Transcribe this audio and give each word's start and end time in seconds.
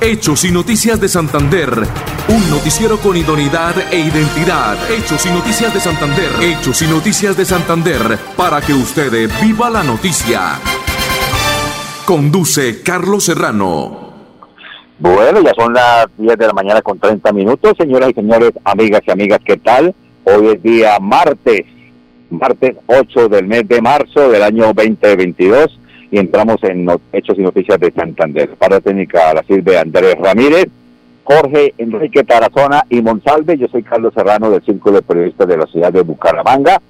Hechos 0.00 0.44
y 0.44 0.52
Noticias 0.52 1.00
de 1.00 1.08
Santander. 1.08 1.70
Un 2.28 2.50
noticiero 2.50 2.98
con 2.98 3.16
idoneidad 3.16 3.74
e 3.92 3.98
identidad. 3.98 4.76
Hechos 4.92 5.26
y 5.26 5.30
Noticias 5.30 5.74
de 5.74 5.80
Santander. 5.80 6.30
Hechos 6.40 6.82
y 6.82 6.86
Noticias 6.86 7.36
de 7.36 7.44
Santander. 7.44 8.16
Para 8.36 8.60
que 8.60 8.74
usted 8.74 9.28
viva 9.42 9.68
la 9.68 9.82
noticia. 9.82 10.60
Conduce 12.06 12.80
Carlos 12.84 13.24
Serrano. 13.24 14.12
Bueno, 15.00 15.40
ya 15.42 15.52
son 15.54 15.74
las 15.74 16.06
10 16.16 16.38
de 16.38 16.46
la 16.46 16.52
mañana 16.52 16.80
con 16.80 17.00
30 17.00 17.32
minutos. 17.32 17.74
Señoras 17.76 18.10
y 18.10 18.14
señores, 18.14 18.52
amigas 18.62 19.02
y 19.04 19.10
amigas, 19.10 19.40
¿qué 19.44 19.56
tal? 19.56 19.96
Hoy 20.22 20.46
es 20.46 20.62
día 20.62 20.96
martes, 21.00 21.62
martes 22.30 22.76
8 22.86 23.28
del 23.28 23.48
mes 23.48 23.66
de 23.66 23.82
marzo 23.82 24.30
del 24.30 24.44
año 24.44 24.72
2022 24.72 25.80
y 26.10 26.18
entramos 26.18 26.62
en 26.64 26.88
Hechos 27.12 27.38
y 27.38 27.42
Noticias 27.42 27.78
de 27.78 27.92
Santander. 27.92 28.50
Para 28.50 28.80
técnica 28.80 29.34
la 29.34 29.42
sirve 29.42 29.78
Andrés 29.78 30.16
Ramírez, 30.18 30.66
Jorge 31.24 31.74
Enrique 31.76 32.24
Tarazona 32.24 32.84
y 32.88 33.02
Monsalve. 33.02 33.58
Yo 33.58 33.68
soy 33.68 33.82
Carlos 33.82 34.14
Serrano 34.14 34.50
del 34.50 34.62
Círculo 34.62 34.96
de 34.96 35.02
Periodistas 35.02 35.46
de 35.46 35.56
la 35.58 35.66
ciudad 35.66 35.92
de 35.92 36.02
Bucaramanga. 36.02 36.80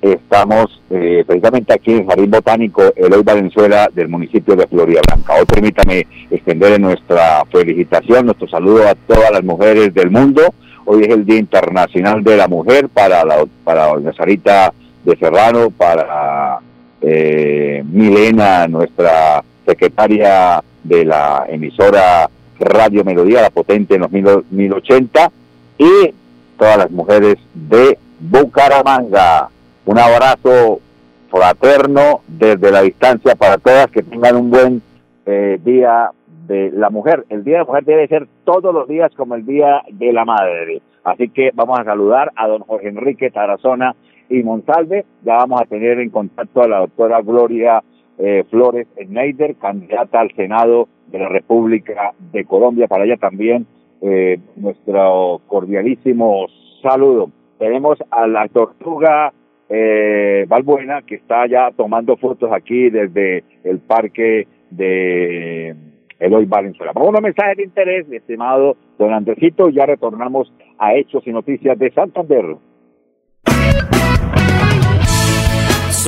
Estamos 0.00 0.80
eh, 0.90 1.24
precisamente 1.26 1.72
aquí 1.72 1.92
en 1.92 2.06
Jardín 2.06 2.30
Botánico, 2.30 2.82
Eloy 2.94 3.22
Valenzuela, 3.22 3.88
del 3.92 4.08
municipio 4.08 4.54
de 4.54 4.66
Florida 4.68 5.00
Blanca. 5.06 5.34
Hoy 5.34 5.44
permítame 5.44 6.06
extender 6.30 6.78
nuestra 6.80 7.44
felicitación, 7.50 8.26
nuestro 8.26 8.46
saludo 8.46 8.86
a 8.86 8.94
todas 8.94 9.32
las 9.32 9.42
mujeres 9.42 9.92
del 9.94 10.10
mundo. 10.10 10.42
Hoy 10.84 11.02
es 11.02 11.08
el 11.08 11.24
Día 11.24 11.38
Internacional 11.38 12.22
de 12.22 12.36
la 12.36 12.46
Mujer 12.46 12.88
para 12.88 13.24
la, 13.24 13.44
para 13.64 13.88
doña 13.88 14.12
Sarita 14.12 14.72
de 15.04 15.16
Serrano, 15.16 15.70
para 15.70 16.60
eh, 17.00 17.82
Milena, 17.86 18.66
nuestra 18.68 19.42
secretaria 19.66 20.62
de 20.82 21.04
la 21.04 21.44
emisora 21.48 22.28
Radio 22.58 23.04
Melodía, 23.04 23.42
la 23.42 23.50
potente 23.50 23.94
en 23.94 24.02
los 24.02 24.10
1080, 24.50 25.30
y 25.78 26.14
todas 26.58 26.78
las 26.78 26.90
mujeres 26.90 27.36
de 27.54 27.98
Bucaramanga. 28.18 29.48
Un 29.86 29.98
abrazo 29.98 30.80
fraterno 31.30 32.22
desde 32.26 32.70
la 32.70 32.82
distancia 32.82 33.34
para 33.34 33.58
todas, 33.58 33.88
que 33.88 34.02
tengan 34.02 34.36
un 34.36 34.50
buen 34.50 34.82
eh, 35.26 35.58
día 35.62 36.10
de 36.46 36.70
la 36.72 36.90
mujer. 36.90 37.24
El 37.28 37.44
Día 37.44 37.58
de 37.58 37.60
la 37.60 37.66
Mujer 37.66 37.84
debe 37.84 38.08
ser 38.08 38.26
todos 38.44 38.74
los 38.74 38.88
días 38.88 39.12
como 39.14 39.34
el 39.34 39.46
Día 39.46 39.82
de 39.90 40.12
la 40.12 40.24
Madre. 40.24 40.80
Así 41.04 41.28
que 41.28 41.50
vamos 41.54 41.78
a 41.78 41.84
saludar 41.84 42.32
a 42.34 42.48
don 42.48 42.62
Jorge 42.62 42.88
Enrique 42.88 43.30
Tarazona 43.30 43.94
y 44.28 44.42
Montalve. 44.42 45.04
Ya 45.24 45.36
vamos 45.36 45.60
a 45.60 45.66
tener 45.66 46.00
en 46.00 46.10
contacto 46.10 46.62
a 46.62 46.68
la 46.68 46.78
doctora 46.80 47.20
Gloria 47.22 47.82
eh, 48.18 48.44
Flores 48.50 48.86
Schneider, 49.00 49.56
candidata 49.56 50.20
al 50.20 50.34
Senado 50.34 50.88
de 51.06 51.18
la 51.18 51.28
República 51.28 52.14
de 52.32 52.44
Colombia. 52.44 52.88
Para 52.88 53.04
ella 53.04 53.16
también 53.16 53.66
eh, 54.02 54.38
nuestro 54.56 55.40
cordialísimo 55.46 56.46
saludo. 56.82 57.30
Tenemos 57.58 57.98
a 58.10 58.26
la 58.26 58.48
tortuga 58.48 59.32
eh, 59.68 60.46
Valbuena, 60.48 61.02
que 61.02 61.16
está 61.16 61.46
ya 61.46 61.70
tomando 61.76 62.16
fotos 62.16 62.50
aquí 62.52 62.90
desde 62.90 63.44
el 63.64 63.80
parque 63.80 64.46
de 64.70 65.74
Eloy 66.18 66.44
Valenzuela. 66.46 66.92
Por 66.92 67.14
un 67.14 67.22
mensaje 67.22 67.56
de 67.56 67.64
interés, 67.64 68.10
estimado 68.10 68.76
don 68.98 69.12
Andresito, 69.12 69.68
ya 69.68 69.86
retornamos 69.86 70.52
a 70.78 70.94
Hechos 70.94 71.26
y 71.26 71.32
Noticias 71.32 71.78
de 71.78 71.90
Santander. 71.92 72.56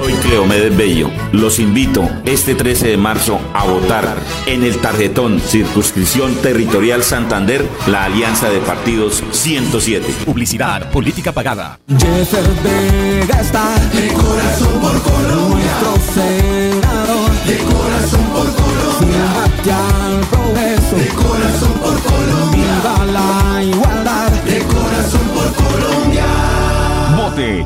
Soy 0.01 0.15
Cleomedes 0.15 0.75
Bello. 0.75 1.11
Los 1.31 1.59
invito 1.59 2.09
este 2.25 2.55
13 2.55 2.89
de 2.89 2.97
marzo 2.97 3.39
a 3.53 3.67
votar 3.67 4.17
en 4.47 4.65
el 4.65 4.79
tarjetón 4.79 5.41
Circunscripción 5.41 6.34
Territorial 6.37 7.03
Santander, 7.03 7.69
la 7.87 8.05
Alianza 8.05 8.48
de 8.48 8.61
Partidos 8.61 9.23
107. 9.31 10.06
Publicidad, 10.25 10.91
política 10.91 11.33
pagada. 11.33 11.81
Jeffer 11.87 12.47
Vega 12.65 13.41
está 13.43 13.75
de 13.93 14.09
corazón 14.15 14.81
por 14.81 15.03
Colombia. 15.03 15.66
Nuestro 15.83 16.15
senador 16.15 17.31
de 17.44 17.59
corazón 17.59 18.25
por 18.32 18.47
Colombia. 18.55 19.44
al 19.71 20.21
progreso 20.28 20.97
de 20.97 21.09
corazón 21.09 21.72
por 21.75 22.03
Colombia. 22.03 22.65
Viva 22.65 23.05
la 23.05 23.62
igualdad 23.65 24.31
de 24.31 24.59
corazón 24.61 25.28
por 25.34 25.53
Colombia. 25.53 26.00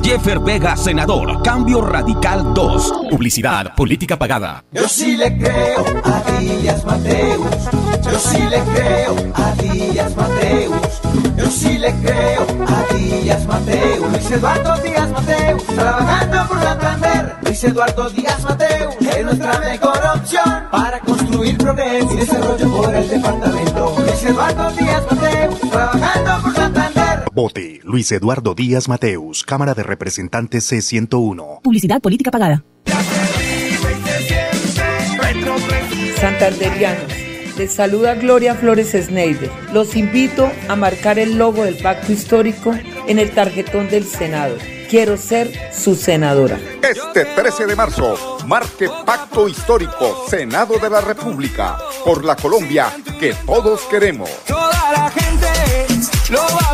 Jeffer 0.03 0.39
Vega, 0.41 0.77
senador. 0.77 1.43
Cambio 1.43 1.81
Radical 1.81 2.53
2. 2.55 2.93
Publicidad, 3.11 3.75
política 3.75 4.19
pagada. 4.19 4.65
Yo 4.73 4.89
sí 4.89 5.17
le 5.17 5.37
creo 5.37 5.85
a 6.05 6.39
Díaz 6.39 6.85
Mateus. 6.85 7.47
Yo 8.05 8.19
sí 8.19 8.43
le 8.43 8.61
creo 8.61 9.17
a 9.35 9.63
Díaz 9.63 10.17
Mateus. 10.17 11.01
Yo 11.37 11.51
sí 11.51 11.79
le 11.79 11.93
creo 12.01 12.47
a 12.69 12.95
Díaz 12.95 13.47
Mateus. 13.47 14.13
Luis 14.13 14.31
Eduardo 14.31 14.77
Díaz 14.83 15.11
Mateus. 15.11 15.65
Trabajando 15.65 16.49
por 16.49 16.63
Santander. 16.63 17.37
Luis 17.43 17.65
Eduardo 17.65 18.11
Díaz 18.11 18.43
Mateus. 18.45 18.95
Es 19.01 19.25
nuestra 19.25 19.59
mejor 19.61 20.01
opción 20.15 20.65
para 20.71 21.01
construir 21.01 21.59
progreso 21.59 22.13
y 22.13 22.17
desarrollo 22.17 22.71
por 22.71 22.95
el 22.95 23.09
departamento. 23.09 23.95
Luis 23.99 24.25
Eduardo 24.25 24.71
Díaz 24.73 25.03
Mateus. 25.11 25.61
Trabajando 25.71 26.43
por 26.43 26.54
Vote 27.35 27.81
Luis 27.83 28.13
Eduardo 28.13 28.55
Díaz 28.55 28.89
Mateus, 28.89 29.43
Cámara 29.43 29.75
de 29.75 29.83
Representantes 29.83 30.71
C101. 30.71 31.63
Publicidad 31.63 32.01
política 32.01 32.31
pagada. 32.31 32.63
Santanderianos, 36.21 37.13
les 37.59 37.73
saluda 37.73 38.15
Gloria 38.15 38.55
Flores 38.55 38.93
Sneider. 38.93 39.51
Los 39.73 39.97
invito 39.97 40.49
a 40.69 40.77
marcar 40.77 41.19
el 41.19 41.37
logo 41.37 41.65
del 41.65 41.77
pacto 41.79 42.13
histórico 42.13 42.73
en 43.09 43.19
el 43.19 43.33
tarjetón 43.33 43.91
del 43.91 44.05
Senado. 44.05 44.55
Quiero 44.89 45.17
ser 45.17 45.51
su 45.73 45.97
senadora. 45.97 46.57
Este 46.89 47.25
13 47.25 47.67
de 47.67 47.75
marzo, 47.75 48.39
marque 48.47 48.89
Pacto 49.05 49.49
Histórico, 49.49 50.25
Senado 50.29 50.79
de 50.79 50.89
la 50.89 51.01
República, 51.01 51.79
por 52.05 52.25
la 52.25 52.37
Colombia 52.37 52.93
que 53.19 53.35
todos 53.45 53.81
queremos. 53.87 54.31
Toda 54.47 54.93
la 54.93 55.11
gente 55.11 55.45
lo 56.31 56.41
va 56.41 56.71
a 56.71 56.74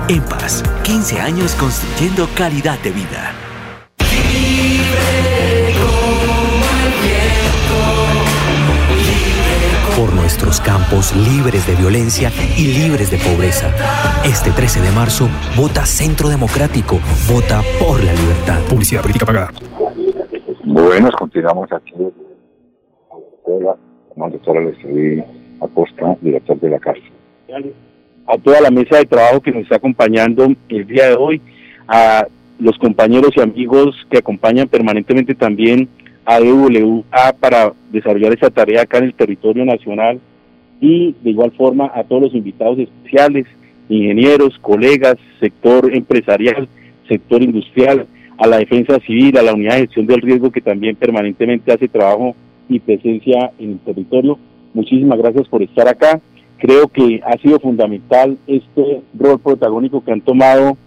EMPAS, 0.11 0.61
15 0.83 1.21
años 1.21 1.55
construyendo 1.55 2.27
calidad 2.35 2.77
de 2.79 2.91
vida. 2.91 3.31
por 9.95 10.13
nuestros 10.13 10.59
campos 10.59 11.15
libres 11.15 11.67
de 11.67 11.75
violencia 11.75 12.31
y 12.57 12.73
libres 12.73 13.11
de 13.11 13.17
pobreza. 13.19 13.69
Este 14.25 14.49
13 14.49 14.81
de 14.81 14.91
marzo, 14.91 15.29
vota 15.55 15.85
Centro 15.85 16.27
Democrático, 16.27 16.99
vota 17.31 17.61
por 17.79 18.03
la 18.03 18.11
libertad. 18.13 18.59
Publicidad 18.67 19.01
política 19.01 19.25
pagada. 19.27 19.51
Buenos, 20.65 21.15
continuamos 21.15 21.71
aquí. 21.71 21.93
Como 23.43 24.29
doctora 24.29 24.61
Leslie 24.61 25.23
Acosta, 25.61 26.17
director 26.21 26.59
de 26.59 26.69
la 26.69 26.79
casa. 26.79 26.99
A 28.31 28.37
toda 28.37 28.61
la 28.61 28.71
mesa 28.71 28.97
de 28.97 29.05
trabajo 29.05 29.41
que 29.41 29.51
nos 29.51 29.63
está 29.63 29.75
acompañando 29.75 30.47
el 30.69 30.87
día 30.87 31.09
de 31.09 31.15
hoy, 31.15 31.41
a 31.85 32.25
los 32.59 32.77
compañeros 32.77 33.31
y 33.35 33.41
amigos 33.41 33.93
que 34.09 34.19
acompañan 34.19 34.69
permanentemente 34.69 35.35
también 35.35 35.89
AWA 36.23 37.33
para 37.41 37.73
desarrollar 37.91 38.31
esa 38.31 38.49
tarea 38.49 38.83
acá 38.83 38.99
en 38.99 39.05
el 39.05 39.15
territorio 39.15 39.65
nacional 39.65 40.21
y 40.79 41.13
de 41.21 41.29
igual 41.31 41.51
forma 41.51 41.91
a 41.93 42.05
todos 42.05 42.21
los 42.21 42.33
invitados 42.33 42.79
especiales, 42.79 43.47
ingenieros, 43.89 44.57
colegas, 44.59 45.17
sector 45.41 45.93
empresarial, 45.93 46.69
sector 47.09 47.43
industrial, 47.43 48.07
a 48.37 48.47
la 48.47 48.59
defensa 48.59 48.97
civil, 49.01 49.37
a 49.37 49.41
la 49.41 49.53
unidad 49.53 49.73
de 49.73 49.81
gestión 49.81 50.07
del 50.07 50.21
riesgo 50.21 50.51
que 50.51 50.61
también 50.61 50.95
permanentemente 50.95 51.73
hace 51.73 51.89
trabajo 51.89 52.33
y 52.69 52.79
presencia 52.79 53.51
en 53.59 53.71
el 53.71 53.79
territorio. 53.79 54.39
Muchísimas 54.73 55.19
gracias 55.19 55.49
por 55.49 55.61
estar 55.61 55.89
acá. 55.89 56.21
Creo 56.61 56.89
que 56.89 57.21
ha 57.25 57.37
sido 57.39 57.59
fundamental 57.59 58.37
este 58.45 59.01
rol 59.17 59.39
protagónico 59.39 60.03
que 60.03 60.11
han 60.11 60.21
tomado 60.21 60.77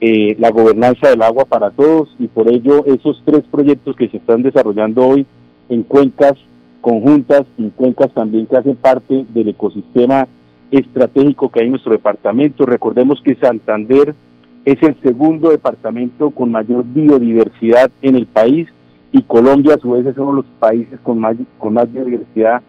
eh, 0.00 0.34
la 0.40 0.50
gobernanza 0.50 1.08
del 1.08 1.22
agua 1.22 1.44
para 1.44 1.70
todos 1.70 2.08
y 2.18 2.26
por 2.26 2.52
ello 2.52 2.84
esos 2.84 3.22
tres 3.24 3.42
proyectos 3.48 3.94
que 3.94 4.08
se 4.08 4.16
están 4.16 4.42
desarrollando 4.42 5.06
hoy 5.06 5.24
en 5.68 5.84
cuencas 5.84 6.32
conjuntas 6.80 7.44
y 7.58 7.68
cuencas 7.70 8.12
también 8.12 8.46
que 8.46 8.56
hacen 8.56 8.74
parte 8.74 9.24
del 9.28 9.50
ecosistema 9.50 10.26
estratégico 10.72 11.48
que 11.48 11.60
hay 11.60 11.66
en 11.66 11.72
nuestro 11.72 11.92
departamento. 11.92 12.66
Recordemos 12.66 13.20
que 13.22 13.36
Santander 13.36 14.16
es 14.64 14.82
el 14.82 15.00
segundo 15.00 15.50
departamento 15.50 16.30
con 16.30 16.50
mayor 16.50 16.84
biodiversidad 16.84 17.92
en 18.02 18.16
el 18.16 18.26
país 18.26 18.66
y 19.12 19.22
Colombia 19.22 19.74
a 19.74 19.80
su 19.80 19.92
vez 19.92 20.04
es 20.06 20.18
uno 20.18 20.30
de 20.30 20.36
los 20.38 20.46
países 20.58 20.98
con 21.04 21.20
más, 21.20 21.36
con 21.56 21.74
más 21.74 21.92
biodiversidad 21.92 22.62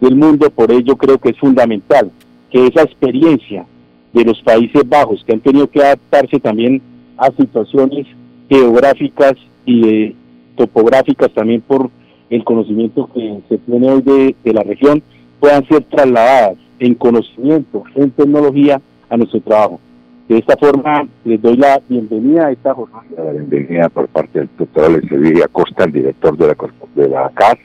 del 0.00 0.16
mundo. 0.16 0.50
Por 0.50 0.70
ello 0.72 0.96
creo 0.96 1.18
que 1.18 1.30
es 1.30 1.38
fundamental 1.38 2.10
que 2.50 2.66
esa 2.66 2.82
experiencia 2.82 3.66
de 4.12 4.24
los 4.24 4.40
Países 4.42 4.88
Bajos, 4.88 5.24
que 5.24 5.32
han 5.32 5.40
tenido 5.40 5.68
que 5.68 5.82
adaptarse 5.82 6.38
también 6.38 6.80
a 7.16 7.30
situaciones 7.32 8.06
geográficas 8.48 9.34
y 9.66 10.14
topográficas 10.56 11.32
también 11.32 11.60
por 11.60 11.90
el 12.30 12.44
conocimiento 12.44 13.08
que 13.12 13.40
se 13.48 13.58
tiene 13.58 13.90
hoy 13.90 14.02
de, 14.02 14.36
de 14.44 14.52
la 14.52 14.62
región, 14.62 15.02
puedan 15.40 15.66
ser 15.66 15.82
trasladadas 15.84 16.56
en 16.78 16.94
conocimiento, 16.94 17.84
en 17.94 18.10
tecnología 18.10 18.80
a 19.08 19.16
nuestro 19.16 19.40
trabajo. 19.40 19.80
De 20.28 20.38
esta 20.38 20.56
forma, 20.56 21.06
les 21.24 21.40
doy 21.42 21.56
la 21.56 21.80
bienvenida 21.86 22.46
a 22.46 22.52
esta 22.52 22.72
jornada. 22.72 23.04
La 23.16 23.32
bienvenida 23.32 23.88
por 23.90 24.08
parte 24.08 24.38
del 24.38 24.48
doctor 24.56 24.84
Alex 24.86 25.44
Acosta, 25.44 25.84
el 25.84 25.92
director 25.92 26.36
de 26.38 26.46
la, 26.46 26.56
de 26.94 27.08
la 27.08 27.30
CAS, 27.34 27.58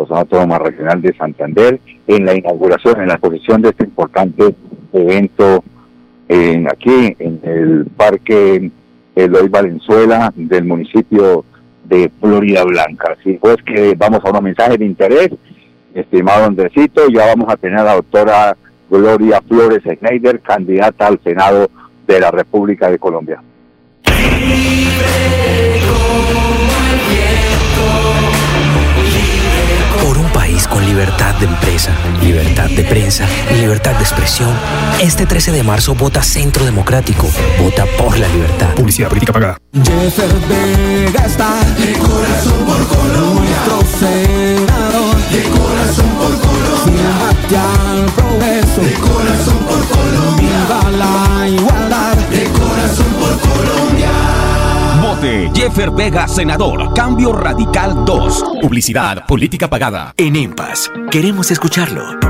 Consejo 0.00 0.20
Autónoma 0.20 0.58
Regional 0.58 1.02
de 1.02 1.14
Santander, 1.14 1.78
en 2.06 2.24
la 2.24 2.34
inauguración, 2.34 3.00
en 3.00 3.08
la 3.08 3.14
exposición 3.14 3.60
de 3.60 3.68
este 3.68 3.84
importante 3.84 4.54
evento 4.94 5.62
en, 6.26 6.68
aquí 6.68 7.14
en 7.18 7.40
el 7.42 7.86
Parque 7.96 8.70
Eloy 9.14 9.48
Valenzuela 9.48 10.32
del 10.34 10.64
municipio 10.64 11.44
de 11.84 12.10
Florida 12.18 12.64
Blanca. 12.64 13.14
Así 13.18 13.34
pues 13.34 13.56
que 13.62 13.94
vamos 13.94 14.20
a 14.24 14.30
unos 14.30 14.42
mensajes 14.42 14.78
de 14.78 14.86
interés, 14.86 15.30
estimado 15.92 16.44
Andresito, 16.44 17.08
ya 17.08 17.26
vamos 17.26 17.52
a 17.52 17.56
tener 17.56 17.80
a 17.80 17.84
la 17.84 17.94
doctora 17.96 18.56
Gloria 18.88 19.42
Flores 19.46 19.82
Schneider, 19.82 20.40
candidata 20.40 21.08
al 21.08 21.20
Senado 21.22 21.68
de 22.06 22.20
la 22.20 22.30
República 22.30 22.90
de 22.90 22.98
Colombia. 22.98 23.42
Con 30.68 30.84
libertad 30.84 31.34
de 31.36 31.46
empresa, 31.46 31.92
libertad 32.20 32.68
de 32.70 32.84
prensa 32.84 33.26
y 33.50 33.60
libertad 33.60 33.94
de 33.94 34.00
expresión. 34.00 34.50
Este 35.00 35.26
13 35.26 35.52
de 35.52 35.62
marzo 35.62 35.94
vota 35.94 36.22
Centro 36.22 36.64
Democrático. 36.64 37.28
Vota 37.58 37.84
por 37.98 38.18
la 38.18 38.28
libertad. 38.28 38.74
Publicidad 38.74 39.08
política 39.08 39.32
pagada. 39.32 39.58
Jeffer 39.72 40.30
Vega 40.48 41.24
está 41.24 41.60
de 41.78 41.92
corazón 41.94 42.66
por 42.66 42.86
Colombia. 42.88 43.56
Jeffer 55.80 55.96
Vega, 55.96 56.28
senador. 56.28 56.92
Cambio 56.92 57.32
Radical 57.32 58.04
2. 58.04 58.44
Publicidad, 58.60 59.24
política 59.24 59.70
pagada. 59.70 60.12
En 60.18 60.36
EMPAS, 60.36 60.90
queremos 61.10 61.50
escucharlo. 61.50 62.29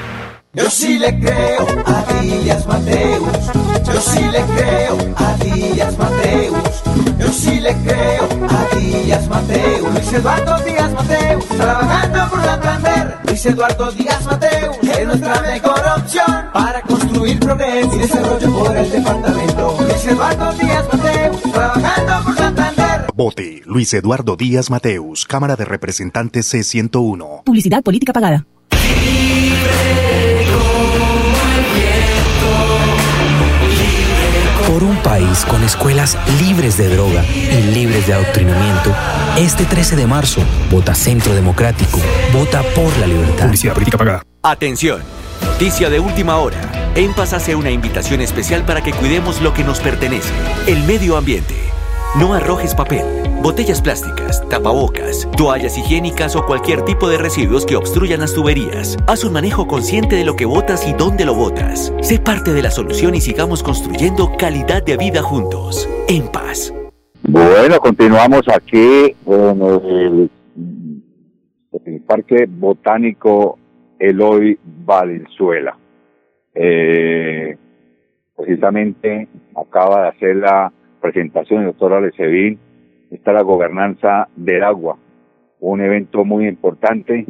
Yo 0.53 0.69
sí 0.69 0.99
le 0.99 1.17
creo 1.17 1.65
a 1.85 2.21
Díaz 2.21 2.67
Mateus. 2.67 3.29
Yo 3.85 4.01
sí 4.01 4.19
le 4.19 4.41
creo 4.41 4.97
a 5.15 5.37
Díaz 5.37 5.97
Mateus. 5.97 6.83
Yo 7.17 7.27
sí 7.31 7.59
le 7.61 7.73
creo 7.83 8.27
a 8.49 8.75
Díaz 8.75 9.29
Mateus. 9.29 9.93
Luis 9.93 10.13
Eduardo 10.13 10.57
Díaz 10.65 10.91
Mateus. 10.91 11.45
Trabajando 11.47 12.29
por 12.29 12.43
Santander. 12.43 13.17
Luis 13.23 13.45
Eduardo 13.45 13.91
Díaz 13.93 14.25
Mateus. 14.25 14.77
Es 14.81 15.07
nuestra 15.07 15.41
mejor 15.41 15.81
opción 15.97 16.45
para 16.53 16.81
construir 16.81 17.39
progreso 17.39 17.95
y 17.95 17.99
desarrollo 17.99 18.51
por 18.51 18.75
el 18.75 18.91
departamento. 18.91 19.77
Luis 19.79 20.05
Eduardo 20.05 20.53
Díaz 20.53 20.85
Mateus. 20.91 21.41
Trabajando 21.43 22.23
por 22.25 22.35
Santander. 22.35 23.05
Vote 23.15 23.61
Luis 23.65 23.93
Eduardo 23.93 24.35
Díaz 24.35 24.69
Mateus, 24.69 25.25
Cámara 25.25 25.55
de 25.55 25.63
Representantes 25.63 26.53
C101. 26.53 27.43
Publicidad 27.45 27.83
política 27.83 28.11
pagada. 28.11 28.45
Por 28.69 28.77
país 35.21 35.45
con 35.45 35.63
escuelas 35.63 36.17
libres 36.39 36.77
de 36.77 36.89
droga 36.89 37.23
y 37.25 37.61
libres 37.73 38.07
de 38.07 38.13
adoctrinamiento, 38.13 38.93
este 39.37 39.65
13 39.65 39.95
de 39.95 40.07
marzo, 40.07 40.41
vota 40.69 40.95
Centro 40.95 41.33
Democrático, 41.33 41.99
vota 42.33 42.63
por 42.75 42.95
la 42.97 43.07
libertad. 43.07 43.45
Publicidad 43.45 43.73
política 43.73 43.97
pagada. 43.97 44.23
Atención, 44.43 45.01
noticia 45.43 45.89
de 45.89 45.99
última 45.99 46.37
hora. 46.37 46.59
En 46.95 47.13
Paz 47.13 47.33
hace 47.33 47.55
una 47.55 47.71
invitación 47.71 48.21
especial 48.21 48.63
para 48.65 48.81
que 48.81 48.91
cuidemos 48.93 49.41
lo 49.41 49.53
que 49.53 49.63
nos 49.63 49.79
pertenece, 49.79 50.31
el 50.67 50.83
medio 50.83 51.17
ambiente. 51.17 51.55
No 52.19 52.33
arrojes 52.33 52.75
papel, 52.75 53.05
botellas 53.41 53.81
plásticas, 53.81 54.45
tapabocas, 54.49 55.29
toallas 55.37 55.77
higiénicas 55.77 56.35
o 56.35 56.45
cualquier 56.45 56.81
tipo 56.81 57.07
de 57.07 57.17
residuos 57.17 57.65
que 57.65 57.77
obstruyan 57.77 58.19
las 58.19 58.35
tuberías. 58.35 58.97
Haz 59.07 59.23
un 59.23 59.31
manejo 59.31 59.65
consciente 59.65 60.17
de 60.17 60.25
lo 60.25 60.35
que 60.35 60.43
botas 60.43 60.85
y 60.85 60.91
dónde 60.91 61.23
lo 61.23 61.33
botas. 61.33 61.93
Sé 62.01 62.19
parte 62.19 62.51
de 62.51 62.63
la 62.63 62.69
solución 62.69 63.15
y 63.15 63.21
sigamos 63.21 63.63
construyendo 63.63 64.33
calidad 64.37 64.83
de 64.83 64.97
vida 64.97 65.21
juntos. 65.21 65.87
En 66.09 66.29
paz. 66.29 66.73
Bueno, 67.23 67.79
continuamos 67.79 68.41
aquí 68.49 69.15
en 69.25 69.61
el, 69.61 70.29
Parque 72.05 72.45
Botánico 72.45 73.57
Eloy 73.97 74.59
Valenzuela. 74.83 75.77
Eh, 76.53 77.55
precisamente 78.35 79.29
acaba 79.55 80.01
de 80.01 80.07
hacer 80.09 80.35
la 80.35 80.73
presentación 81.01 81.59
del 81.63 81.73
doctor 81.73 82.11
está 83.09 83.33
la 83.33 83.41
gobernanza 83.41 84.29
del 84.35 84.63
agua, 84.63 84.97
un 85.59 85.81
evento 85.81 86.23
muy 86.23 86.47
importante. 86.47 87.25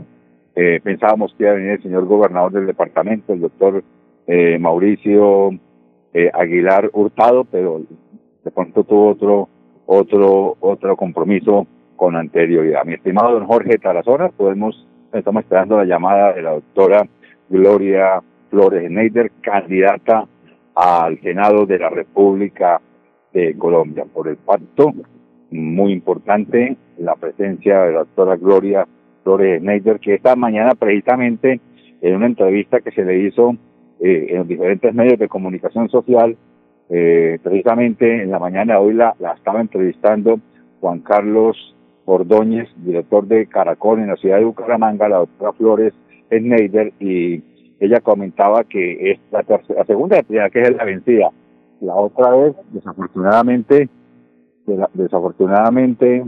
Eh, 0.55 0.79
pensábamos 0.83 1.33
que 1.33 1.43
iba 1.43 1.53
a 1.53 1.55
venir 1.55 1.71
el 1.71 1.81
señor 1.81 2.05
gobernador 2.05 2.51
del 2.51 2.67
departamento, 2.67 3.33
el 3.33 3.41
doctor 3.41 3.83
eh, 4.27 4.59
Mauricio 4.59 5.51
eh, 6.13 6.29
Aguilar 6.33 6.89
Hurtado, 6.93 7.45
pero 7.45 7.81
de 8.43 8.51
pronto 8.51 8.83
tuvo 8.83 9.09
otro, 9.09 9.49
otro, 9.85 10.57
otro 10.59 10.95
compromiso 10.95 11.65
con 11.95 12.15
anterioridad. 12.15 12.85
Mi 12.85 12.93
estimado 12.93 13.33
don 13.33 13.47
Jorge 13.47 13.77
Tarazona, 13.77 14.29
podemos, 14.29 14.87
estamos 15.13 15.43
esperando 15.43 15.77
la 15.77 15.85
llamada 15.85 16.33
de 16.33 16.41
la 16.41 16.51
doctora 16.51 17.07
Gloria 17.49 18.21
Flores 18.49 18.89
Neider, 18.91 19.31
candidata 19.41 20.27
al 20.75 21.19
Senado 21.21 21.65
de 21.65 21.79
la 21.79 21.89
República 21.89 22.81
de 23.33 23.55
Colombia 23.57 24.05
por 24.11 24.27
el 24.27 24.37
pacto. 24.37 24.93
Muy 25.51 25.91
importante 25.91 26.77
la 26.97 27.15
presencia 27.15 27.81
de 27.81 27.91
la 27.93 27.99
doctora 27.99 28.35
Gloria 28.37 28.87
Flores 29.23 29.59
Schneider, 29.59 29.99
que 29.99 30.15
esta 30.15 30.35
mañana 30.35 30.75
precisamente 30.75 31.59
en 32.01 32.15
una 32.15 32.25
entrevista 32.25 32.81
que 32.81 32.91
se 32.91 33.03
le 33.03 33.19
hizo 33.19 33.55
eh, 33.99 34.27
en 34.29 34.37
los 34.39 34.47
diferentes 34.47 34.93
medios 34.93 35.19
de 35.19 35.27
comunicación 35.27 35.89
social, 35.89 36.35
eh, 36.89 37.37
precisamente 37.43 38.23
en 38.23 38.31
la 38.31 38.39
mañana 38.39 38.73
de 38.73 38.79
hoy 38.79 38.93
la, 38.93 39.15
la 39.19 39.33
estaba 39.33 39.61
entrevistando 39.61 40.39
Juan 40.79 40.99
Carlos 40.99 41.75
Ordóñez, 42.05 42.67
director 42.77 43.27
de 43.27 43.45
Caracol 43.45 43.99
en 43.99 44.07
la 44.07 44.15
ciudad 44.15 44.39
de 44.39 44.45
Bucaramanga, 44.45 45.07
la 45.07 45.17
doctora 45.17 45.53
Flores 45.53 45.93
Schneider, 46.29 46.93
y 46.99 47.43
ella 47.79 47.99
comentaba 47.99 48.63
que 48.63 49.11
es 49.11 49.19
la, 49.31 49.45
la 49.47 49.85
segunda 49.85 50.21
que 50.23 50.61
es 50.61 50.75
la 50.75 50.83
vencida, 50.83 51.29
la 51.81 51.95
otra 51.95 52.29
vez, 52.31 52.55
desafortunadamente, 52.71 53.89
desafortunadamente, 54.93 56.25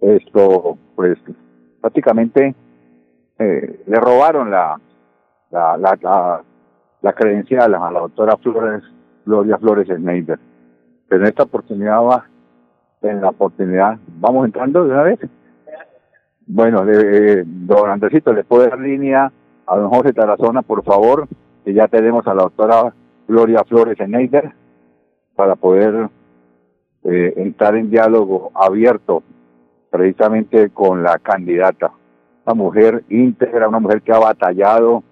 esto, 0.00 0.76
pues, 0.94 1.18
prácticamente 1.80 2.54
eh, 3.38 3.84
le 3.86 3.96
robaron 3.96 4.50
la, 4.50 4.78
la, 5.50 5.76
la, 5.78 6.42
la, 7.00 7.12
credencial 7.12 7.74
a 7.74 7.90
la 7.90 8.00
doctora 8.00 8.36
Flores, 8.36 8.82
Gloria 9.24 9.58
Flores 9.58 9.88
Schneider. 9.88 10.38
Pero 11.08 11.22
en 11.22 11.28
esta 11.28 11.44
oportunidad 11.44 12.02
va, 12.02 12.26
en 13.02 13.20
la 13.20 13.30
oportunidad, 13.30 13.98
vamos 14.18 14.44
entrando 14.44 14.84
de 14.84 14.90
una 14.90 15.02
vez. 15.02 15.20
Bueno, 16.46 16.84
eh, 16.88 17.42
don 17.46 17.90
Andresito, 17.90 18.32
¿le 18.32 18.44
puede 18.44 18.68
dar 18.68 18.78
línea 18.78 19.32
a 19.66 19.76
don 19.76 19.88
Jorge 19.88 20.12
Tarazona, 20.12 20.62
por 20.62 20.84
favor? 20.84 21.28
que 21.66 21.74
ya 21.74 21.88
tenemos 21.88 22.24
a 22.28 22.34
la 22.34 22.44
doctora 22.44 22.94
Gloria 23.26 23.64
Flores 23.64 23.98
Schneider 23.98 24.52
para 25.34 25.56
poder 25.56 26.08
eh, 27.04 27.34
entrar 27.36 27.76
en 27.76 27.90
diálogo 27.90 28.50
abierto 28.54 29.22
precisamente 29.90 30.70
con 30.70 31.02
la 31.02 31.18
candidata. 31.18 31.92
Una 32.44 32.54
mujer 32.54 33.04
íntegra, 33.08 33.68
una 33.68 33.80
mujer 33.80 34.02
que 34.02 34.12
ha 34.12 34.18
batallado 34.18 35.02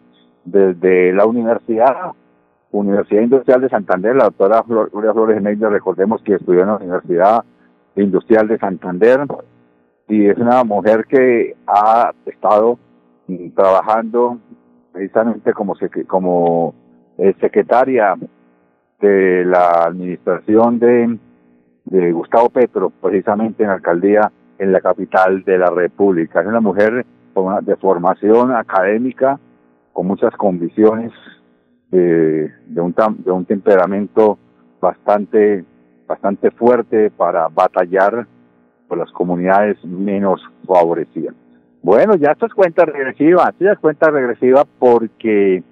desde 0.45 1.13
la 1.13 1.27
universidad, 1.27 2.13
Universidad 2.71 3.23
Industrial 3.23 3.61
de 3.61 3.69
Santander, 3.69 4.17
la 4.17 4.25
doctora 4.25 4.65
Gloria 4.67 5.13
Flores 5.13 5.39
Schneider, 5.39 5.71
recordemos 5.71 6.23
que 6.23 6.35
estudió 6.35 6.63
en 6.63 6.67
la 6.67 6.77
Universidad 6.77 7.45
Industrial 7.97 8.49
de 8.49 8.59
Santander, 8.59 9.21
y 10.09 10.27
es 10.27 10.37
una 10.39 10.65
mujer 10.65 11.07
que 11.07 11.57
ha 11.67 12.13
estado 12.27 12.79
trabajando 13.55 14.39
precisamente 14.93 15.53
como, 15.53 15.75
como 16.07 16.75
eh, 17.19 17.35
secretaria 17.41 18.15
de 19.01 19.45
la 19.45 19.85
administración 19.85 20.79
de, 20.79 21.19
de 21.85 22.13
Gustavo 22.13 22.51
Petro, 22.51 22.91
precisamente 22.91 23.63
en 23.63 23.69
la 23.69 23.75
alcaldía 23.75 24.33
en 24.59 24.73
la 24.73 24.81
capital 24.81 25.45
de 25.45 25.59
la 25.59 25.71
República. 25.71 26.41
Es 26.41 26.47
una 26.47 26.61
mujer 26.61 27.05
de 27.63 27.77
formación 27.77 28.53
académica, 28.53 29.39
con 29.93 30.07
muchas 30.07 30.35
condiciones, 30.37 31.13
eh, 31.93 32.51
de, 32.67 32.81
un 32.81 32.95
de 33.19 33.31
un 33.31 33.45
temperamento 33.45 34.39
bastante, 34.81 35.65
bastante 36.07 36.51
fuerte 36.53 37.11
para 37.11 37.49
batallar 37.49 38.27
por 38.89 38.99
las 38.99 39.11
comunidades 39.13 39.83
menos 39.85 40.41
favorecidas. 40.67 41.35
Bueno, 41.83 42.15
ya 42.17 42.33
esto 42.33 42.47
es 42.47 42.55
cuenta 42.55 42.85
regresiva, 42.85 43.51
esto 43.51 43.65
ya 43.65 43.73
es 43.73 43.79
cuenta 43.79 44.11
regresiva 44.11 44.65
porque 44.79 45.63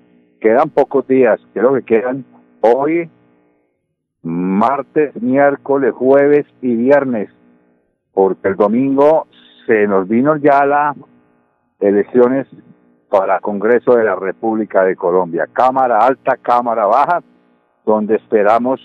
quedan 0.42 0.70
pocos 0.70 1.06
días, 1.06 1.40
creo 1.54 1.72
que 1.74 1.82
quedan 1.82 2.24
hoy, 2.60 3.08
martes, 4.22 5.14
miércoles, 5.22 5.94
jueves 5.94 6.46
y 6.60 6.74
viernes, 6.74 7.30
porque 8.12 8.48
el 8.48 8.56
domingo 8.56 9.28
se 9.66 9.86
nos 9.86 10.08
vino 10.08 10.36
ya 10.36 10.66
las 10.66 10.96
elecciones 11.80 12.48
para 13.08 13.40
Congreso 13.40 13.94
de 13.94 14.04
la 14.04 14.16
República 14.16 14.82
de 14.84 14.96
Colombia, 14.96 15.48
Cámara 15.52 15.98
Alta, 15.98 16.36
Cámara 16.36 16.86
Baja, 16.86 17.22
donde 17.86 18.16
esperamos 18.16 18.80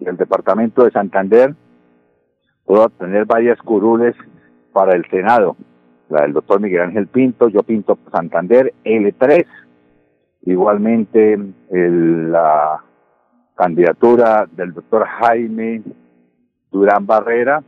el 0.00 0.16
Departamento 0.16 0.84
de 0.84 0.90
Santander 0.90 1.54
puedo 2.64 2.88
tener 2.90 3.26
varias 3.26 3.58
curules 3.58 4.14
para 4.72 4.94
el 4.94 5.04
Senado. 5.10 5.56
La 6.08 6.22
del 6.22 6.32
doctor 6.32 6.60
Miguel 6.60 6.82
Ángel 6.82 7.06
Pinto, 7.06 7.48
yo 7.48 7.62
Pinto 7.62 7.98
Santander, 8.12 8.72
L3. 8.84 9.46
Igualmente 10.46 11.38
la 11.70 12.82
candidatura 13.54 14.46
del 14.50 14.74
doctor 14.74 15.06
Jaime 15.06 15.82
Durán 16.70 17.06
Barrera 17.06 17.62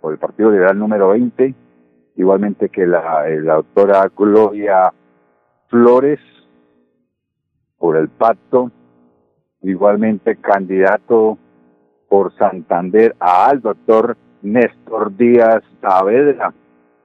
por 0.00 0.12
el 0.12 0.18
Partido 0.18 0.52
Liberal 0.52 0.78
número 0.78 1.08
20. 1.08 1.54
Igualmente 2.16 2.68
que 2.68 2.86
la, 2.86 3.28
la 3.28 3.54
doctora 3.54 4.10
Gloria 4.16 4.92
Flores 5.68 6.20
por 7.78 7.96
el 7.96 8.08
pacto. 8.08 8.70
Igualmente 9.62 10.36
candidato 10.36 11.36
por 12.08 12.32
Santander 12.36 13.14
al 13.18 13.60
doctor 13.60 14.16
Néstor 14.42 15.16
Díaz 15.16 15.62
Saavedra, 15.80 16.54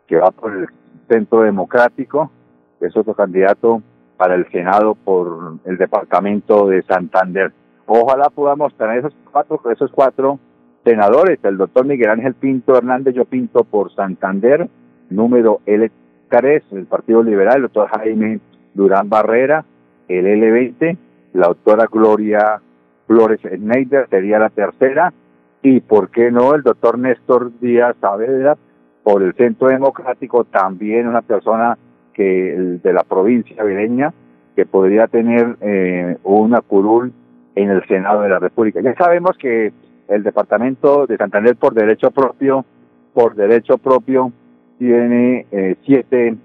que 0.08 0.18
va 0.18 0.32
por 0.32 0.56
el 0.56 0.68
Centro 1.10 1.42
Democrático, 1.42 2.32
es 2.80 2.96
otro 2.96 3.14
candidato 3.14 3.82
para 4.18 4.36
el 4.36 4.50
Senado 4.52 4.96
por 4.96 5.58
el 5.66 5.78
departamento 5.78 6.68
de 6.68 6.82
Santander. 6.84 7.52
Ojalá 7.86 8.30
podamos 8.30 8.74
tener 8.76 9.00
esos 9.00 9.14
cuatro, 9.32 9.62
esos 9.72 9.92
cuatro 9.92 10.40
senadores, 10.84 11.40
el 11.44 11.58
doctor 11.58 11.86
Miguel 11.86 12.10
Ángel 12.10 12.34
Pinto 12.36 12.78
Hernández 12.78 13.14
Yo 13.16 13.26
Pinto 13.26 13.64
por 13.64 13.94
Santander, 13.94 14.68
número 15.10 15.60
L3, 15.66 16.64
el 16.72 16.86
Partido 16.86 17.24
Liberal, 17.24 17.58
el 17.58 17.62
doctor 17.64 17.90
Jaime 17.90 18.40
Durán 18.74 19.10
Barrera, 19.10 19.66
el 20.08 20.26
L20, 20.26 20.98
la 21.34 21.48
doctora 21.48 21.88
Gloria 21.92 22.62
Flores 23.08 23.40
Schneider 23.42 24.08
sería 24.10 24.40
la 24.40 24.50
tercera, 24.50 25.14
y 25.62 25.80
por 25.80 26.10
qué 26.10 26.32
no 26.32 26.54
el 26.54 26.62
doctor 26.62 27.00
Néstor 27.00 27.52
Díaz 27.60 27.96
Saavedra 28.00 28.56
por 29.04 29.24
el 29.24 29.34
Centro 29.34 29.68
Democrático, 29.68 30.44
también 30.44 31.08
una 31.08 31.22
persona 31.22 31.78
que 32.16 32.80
de 32.82 32.94
la 32.94 33.04
provincia 33.04 33.64
vireña 33.64 34.14
que 34.56 34.66
podría 34.66 35.08
tener 35.08 35.58
eh, 35.62 36.18
una 36.24 36.62
curul 36.62 37.12
en 37.56 37.70
el 37.70 37.86
Senado 37.88 38.22
de 38.22 38.30
la 38.30 38.40
República. 38.40 38.82
Ya 38.82 38.96
sabemos 38.96 39.38
que 39.38 39.74
el 40.08 40.24
departamento 40.24 41.06
de 41.08 41.18
Santander 41.18 41.56
por 41.58 41.74
derecho 41.74 42.12
propio, 42.12 42.66
por 43.14 43.36
derecho 43.36 43.78
propio, 43.78 44.32
tiene 44.80 45.46
eh, 45.52 45.76
siete 45.86 46.36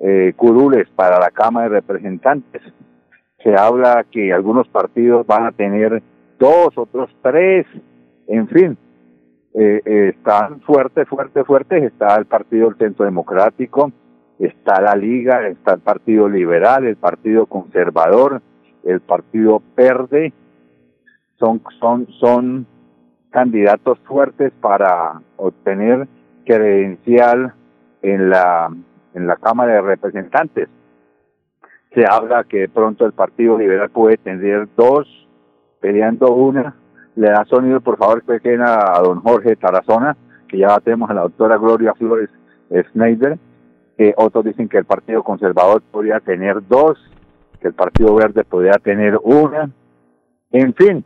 eh, 0.00 0.32
curules 0.36 0.88
para 0.96 1.18
la 1.20 1.30
Cámara 1.30 1.68
de 1.68 1.80
Representantes. 1.80 2.62
Se 3.42 3.54
habla 3.56 4.04
que 4.10 4.32
algunos 4.32 4.68
partidos 4.68 5.26
van 5.26 5.46
a 5.46 5.52
tener 5.52 6.02
dos, 6.38 6.76
otros 6.76 7.10
tres, 7.22 7.66
en 8.26 8.48
fin, 8.48 8.78
eh, 9.54 9.82
eh, 9.84 10.14
están 10.16 10.60
fuertes, 10.62 11.06
fuertes, 11.08 11.46
fuertes. 11.46 11.82
Está 11.82 12.16
el 12.16 12.26
Partido 12.26 12.68
del 12.68 12.78
Centro 12.78 13.04
Democrático, 13.04 13.92
está 14.38 14.80
la 14.80 14.94
Liga, 14.94 15.46
está 15.46 15.74
el 15.74 15.80
Partido 15.80 16.28
Liberal, 16.28 16.84
el 16.84 16.96
Partido 16.96 17.46
Conservador, 17.46 18.42
el 18.84 19.00
Partido 19.00 19.62
Verde. 19.76 20.32
Son, 21.38 21.60
son, 21.80 22.06
son 22.20 22.66
candidatos 23.30 23.98
fuertes 24.00 24.52
para 24.60 25.20
obtener 25.36 26.06
credencial 26.44 27.54
en 28.02 28.30
la, 28.30 28.70
en 29.14 29.26
la 29.26 29.36
Cámara 29.36 29.74
de 29.74 29.80
Representantes. 29.82 30.68
Se 31.94 32.04
habla 32.08 32.44
que 32.44 32.68
pronto 32.68 33.04
el 33.04 33.12
Partido 33.12 33.58
Liberal 33.58 33.90
puede 33.90 34.16
tener 34.16 34.68
dos, 34.76 35.06
peleando 35.80 36.32
una, 36.32 36.74
le 37.16 37.28
da 37.28 37.44
sonido, 37.44 37.80
por 37.80 37.98
favor, 37.98 38.22
que 38.22 38.58
a 38.58 39.00
don 39.02 39.20
Jorge 39.20 39.56
Tarazona, 39.56 40.16
que 40.48 40.58
ya 40.58 40.78
tenemos 40.80 41.10
a 41.10 41.14
la 41.14 41.22
doctora 41.22 41.56
Gloria 41.56 41.94
Flores 41.94 42.30
Schneider. 42.70 43.38
Que 43.96 44.14
otros 44.16 44.44
dicen 44.44 44.68
que 44.68 44.78
el 44.78 44.84
Partido 44.84 45.22
Conservador 45.22 45.82
podría 45.82 46.20
tener 46.20 46.66
dos, 46.66 46.98
que 47.60 47.68
el 47.68 47.74
Partido 47.74 48.14
Verde 48.14 48.44
podría 48.44 48.74
tener 48.74 49.18
una. 49.22 49.70
En 50.50 50.74
fin, 50.74 51.04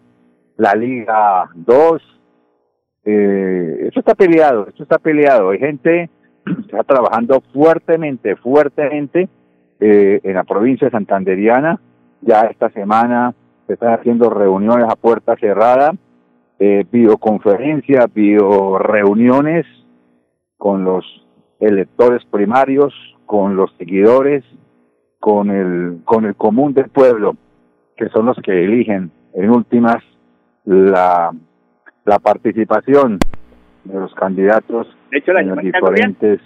la 0.56 0.74
Liga 0.74 1.50
dos. 1.54 2.02
Eh, 3.04 3.86
esto 3.86 4.00
está 4.00 4.14
peleado, 4.14 4.66
esto 4.68 4.82
está 4.82 4.98
peleado. 4.98 5.50
Hay 5.50 5.58
gente 5.58 6.10
que 6.44 6.52
está 6.52 6.82
trabajando 6.82 7.42
fuertemente, 7.52 8.36
fuertemente 8.36 9.28
eh, 9.80 10.20
en 10.22 10.34
la 10.34 10.44
provincia 10.44 10.90
santanderiana. 10.90 11.80
Ya 12.22 12.42
esta 12.42 12.70
semana 12.70 13.34
se 13.66 13.74
están 13.74 13.94
haciendo 13.94 14.30
reuniones 14.30 14.86
a 14.90 14.96
puerta 14.96 15.36
cerrada, 15.36 15.92
eh, 16.58 16.84
videoconferencias, 16.90 18.06
reuniones 18.14 19.66
con 20.56 20.84
los 20.84 21.25
electores 21.60 22.24
primarios, 22.30 22.92
con 23.26 23.56
los 23.56 23.72
seguidores, 23.76 24.44
con 25.18 25.50
el, 25.50 26.00
con 26.04 26.24
el 26.24 26.36
común 26.36 26.74
del 26.74 26.88
pueblo, 26.88 27.36
que 27.96 28.08
son 28.10 28.26
los 28.26 28.36
que 28.42 28.64
eligen 28.64 29.10
en 29.34 29.50
últimas 29.50 30.02
la, 30.64 31.32
la 32.04 32.18
participación 32.18 33.18
de 33.84 34.00
los 34.00 34.14
candidatos 34.14 34.86
en 35.10 35.48
las 35.48 35.64
diferentes 35.64 36.40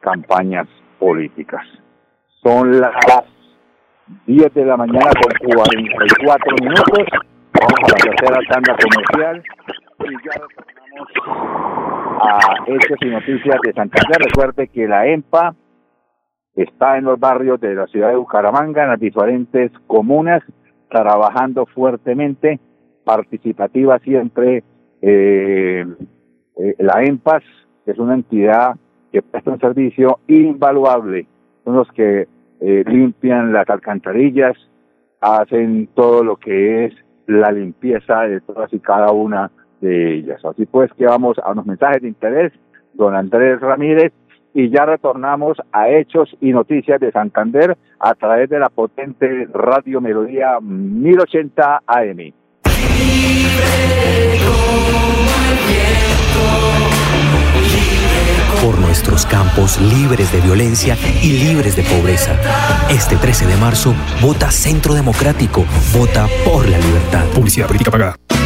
campañas 0.00 0.66
políticas. 0.98 1.64
Son 2.42 2.80
las 2.80 2.94
10 4.26 4.54
de 4.54 4.64
la 4.64 4.76
mañana 4.76 5.10
con 5.14 5.56
44 5.56 6.56
minutos. 6.60 7.06
Vamos 7.52 7.78
a 7.82 7.88
la 7.88 7.96
tercera 7.96 8.40
tanda 8.48 8.76
comercial 8.76 9.42
y 10.00 10.12
ya 10.24 11.69
a 12.22 12.38
Hechos 12.66 12.98
y 13.00 13.06
Noticias 13.06 13.56
de 13.62 13.72
Santander. 13.72 14.18
Recuerde 14.18 14.68
que 14.68 14.86
la 14.86 15.06
EMPA 15.06 15.54
está 16.54 16.98
en 16.98 17.04
los 17.04 17.18
barrios 17.18 17.60
de 17.60 17.74
la 17.74 17.86
ciudad 17.86 18.10
de 18.10 18.16
Bucaramanga, 18.16 18.82
en 18.82 18.90
las 18.90 19.00
diferentes 19.00 19.72
comunas, 19.86 20.42
trabajando 20.90 21.66
fuertemente, 21.66 22.60
participativa 23.04 23.98
siempre. 24.00 24.62
Eh, 25.02 25.86
eh, 26.56 26.74
la 26.78 27.02
EMPAS 27.02 27.42
es 27.86 27.98
una 27.98 28.14
entidad 28.14 28.76
que 29.12 29.22
presta 29.22 29.50
un 29.50 29.60
servicio 29.60 30.20
invaluable. 30.26 31.26
Son 31.64 31.76
los 31.76 31.90
que 31.92 32.28
eh, 32.60 32.84
limpian 32.86 33.52
las 33.52 33.68
alcantarillas, 33.70 34.56
hacen 35.20 35.88
todo 35.94 36.22
lo 36.22 36.36
que 36.36 36.86
es 36.86 36.94
la 37.26 37.52
limpieza 37.52 38.22
de 38.22 38.40
todas 38.40 38.72
y 38.72 38.80
cada 38.80 39.12
una 39.12 39.50
de 39.80 40.14
ellas. 40.14 40.44
Así 40.44 40.66
pues 40.66 40.90
que 40.94 41.06
vamos 41.06 41.38
a 41.38 41.52
unos 41.52 41.66
mensajes 41.66 42.02
de 42.02 42.08
interés. 42.08 42.52
Don 42.94 43.14
Andrés 43.14 43.60
Ramírez, 43.60 44.12
y 44.54 44.70
ya 44.70 44.84
retornamos 44.84 45.58
a 45.72 45.88
Hechos 45.88 46.36
y 46.40 46.52
Noticias 46.52 47.00
de 47.00 47.12
Santander 47.12 47.76
a 47.98 48.14
través 48.14 48.48
de 48.50 48.58
la 48.58 48.68
potente 48.68 49.46
Radio 49.52 50.00
Melodía 50.00 50.58
1080 50.60 51.82
AM. 51.86 52.32
Por 58.62 58.78
nuestros 58.78 59.24
campos 59.24 59.80
libres 59.80 60.32
de 60.32 60.40
violencia 60.40 60.94
y 61.22 61.48
libres 61.48 61.76
de 61.76 61.82
pobreza. 61.82 62.34
Este 62.90 63.16
13 63.16 63.46
de 63.46 63.56
marzo, 63.56 63.94
vota 64.20 64.50
Centro 64.50 64.92
Democrático. 64.92 65.64
Vota 65.96 66.26
por 66.44 66.68
la 66.68 66.76
libertad. 66.76 67.24
Publicidad 67.34 67.68
política 67.68 67.90
pagada. 67.90 68.39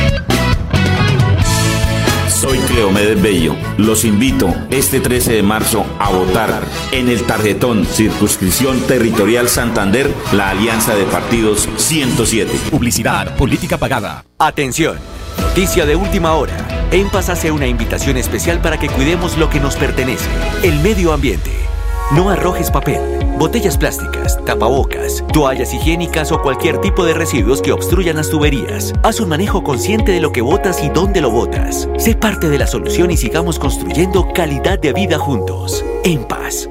Cleomedes 2.75 3.23
Bello. 3.23 3.55
Los 3.79 4.05
invito 4.05 4.53
este 4.69 4.99
13 4.99 5.35
de 5.35 5.43
marzo 5.45 5.87
a 6.01 6.11
votar 6.11 6.61
en 6.91 7.09
el 7.09 7.23
tarjetón 7.23 7.87
Circunscripción 7.87 8.81
Territorial 8.81 9.49
Santander, 9.49 10.13
la 10.33 10.51
Alianza 10.51 10.97
de 10.97 11.05
Partidos 11.05 11.69
107. 11.77 12.53
Publicidad, 12.73 13.37
política 13.37 13.79
pagada. 13.79 14.25
Atención. 14.41 14.99
Noticia 15.41 15.87
de 15.87 15.95
última 15.95 16.33
hora. 16.33 16.89
En 16.91 17.09
Paz 17.11 17.29
hace 17.29 17.53
una 17.53 17.69
invitación 17.69 18.17
especial 18.17 18.61
para 18.61 18.77
que 18.77 18.89
cuidemos 18.89 19.39
lo 19.39 19.49
que 19.51 19.61
nos 19.61 19.77
pertenece, 19.77 20.29
el 20.65 20.81
medio 20.81 21.13
ambiente. 21.13 21.53
No 22.11 22.29
arrojes 22.29 22.73
papel, 22.73 23.01
botellas 23.39 23.77
plásticas, 23.77 24.39
tapabocas, 24.45 25.25
toallas 25.33 25.73
higiénicas 25.75 26.33
o 26.33 26.41
cualquier 26.41 26.79
tipo 26.79 27.05
de 27.05 27.15
residuos 27.15 27.61
que 27.61 27.73
obstruyan 27.73 28.17
las 28.17 28.31
tuberías. 28.31 28.93
Haz 29.03 29.21
un 29.21 29.29
manejo 29.29 29.63
consciente 29.63 30.13
de 30.13 30.21
lo 30.21 30.33
que 30.33 30.41
botas 30.41 30.83
y 30.83 30.89
dónde 30.89 31.21
lo 31.21 31.31
botas. 31.31 31.89
Sé 31.99 32.15
parte 32.15 32.49
de 32.49 32.59
la 32.59 32.67
solución 32.67 33.11
y 33.11 33.17
sigamos 33.17 33.59
construyendo 33.59 34.33
calidad 34.33 34.79
de 34.79 34.93
vida 34.93 35.19
juntos. 35.19 35.85
En 36.05 36.25
paz. 36.25 36.69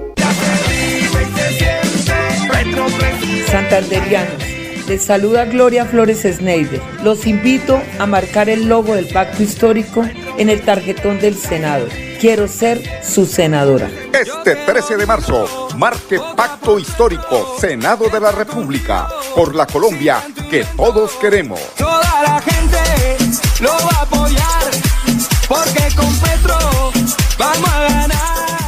Santanderianos, 3.47 4.43
les 4.87 5.03
saluda 5.03 5.45
Gloria 5.45 5.85
Flores 5.85 6.23
Sneider. 6.23 6.81
Los 7.03 7.27
invito 7.27 7.79
a 7.99 8.05
marcar 8.05 8.49
el 8.49 8.67
logo 8.67 8.95
del 8.95 9.05
pacto 9.05 9.43
histórico 9.43 10.03
en 10.37 10.49
el 10.49 10.61
tarjetón 10.61 11.19
del 11.19 11.35
Senado. 11.35 11.85
Quiero 12.23 12.47
ser 12.47 12.81
su 13.03 13.25
senadora. 13.25 13.91
Este 14.13 14.55
13 14.55 14.95
de 14.95 15.05
marzo, 15.05 15.67
marque 15.75 16.21
Pacto 16.37 16.79
Histórico, 16.79 17.57
Senado 17.59 18.07
de 18.07 18.17
la 18.21 18.31
República, 18.31 19.09
por 19.35 19.53
la 19.53 19.65
Colombia 19.65 20.23
que 20.49 20.63
todos 20.77 21.11
queremos. 21.15 21.59
Toda 21.77 22.23
la 22.23 22.39
gente 22.39 23.17
lo 23.59 23.71
va 23.71 23.99
a 23.99 24.01
apoyar 24.03 24.71
porque 25.49 25.93
con 25.97 26.15
Petro 26.19 26.57
vamos 27.37 27.69
a 27.69 27.79
ganar. 27.81 28.12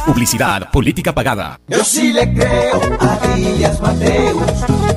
Publicidad, 0.06 0.70
política 0.70 1.12
pagada. 1.12 1.60
Yo 1.66 1.84
sí 1.84 2.12
le 2.12 2.32
creo 2.32 2.80
a 3.00 3.34
Díaz 3.34 3.80
Mateus. 3.80 4.42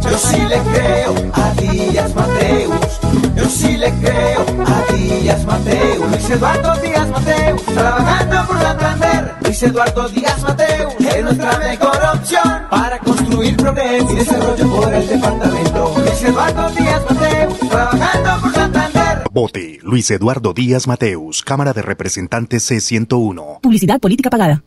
Yo 0.04 0.18
sí 0.18 0.38
le 0.48 0.60
creo 0.60 1.16
a 1.34 1.54
Díaz 1.60 2.16
Mateus. 2.16 3.00
Yo 3.36 3.50
sí 3.50 3.78
le 3.78 3.92
creo 4.00 4.46
a 4.68 4.94
Díaz 4.94 5.46
Mateus. 5.46 6.12
Luis 6.12 6.30
Eduardo 6.30 6.76
Díaz 6.82 7.10
Mateus. 7.10 7.66
Trabajando 7.66 8.48
por 8.48 8.62
Santander. 8.62 9.34
Luis 9.42 9.64
Eduardo 9.64 10.10
Díaz 10.10 10.42
Mateus. 10.44 10.94
Es 11.00 11.24
nuestra 11.24 11.58
mejor 11.58 12.00
opción 12.14 12.64
para 12.70 13.00
construir 13.00 13.58
progreso 13.58 14.14
y 14.14 14.16
desarrollo 14.16 14.70
por 14.70 14.94
el 14.94 15.08
departamento. 15.08 15.96
Luis 15.98 16.24
Eduardo 16.24 16.70
Díaz 16.70 17.02
Mateus. 17.10 17.60
Trabajando 17.60 18.42
por 18.42 18.54
Santander. 18.54 19.24
Vote 19.32 19.80
Luis 19.82 20.12
Eduardo 20.12 20.54
Díaz 20.54 20.88
Mateus, 20.88 21.44
Cámara 21.44 21.74
de 21.74 21.82
Representantes 21.82 22.70
C101. 22.70 23.62
Publicidad 23.62 24.00
política 24.00 24.30
pagada. 24.30 24.64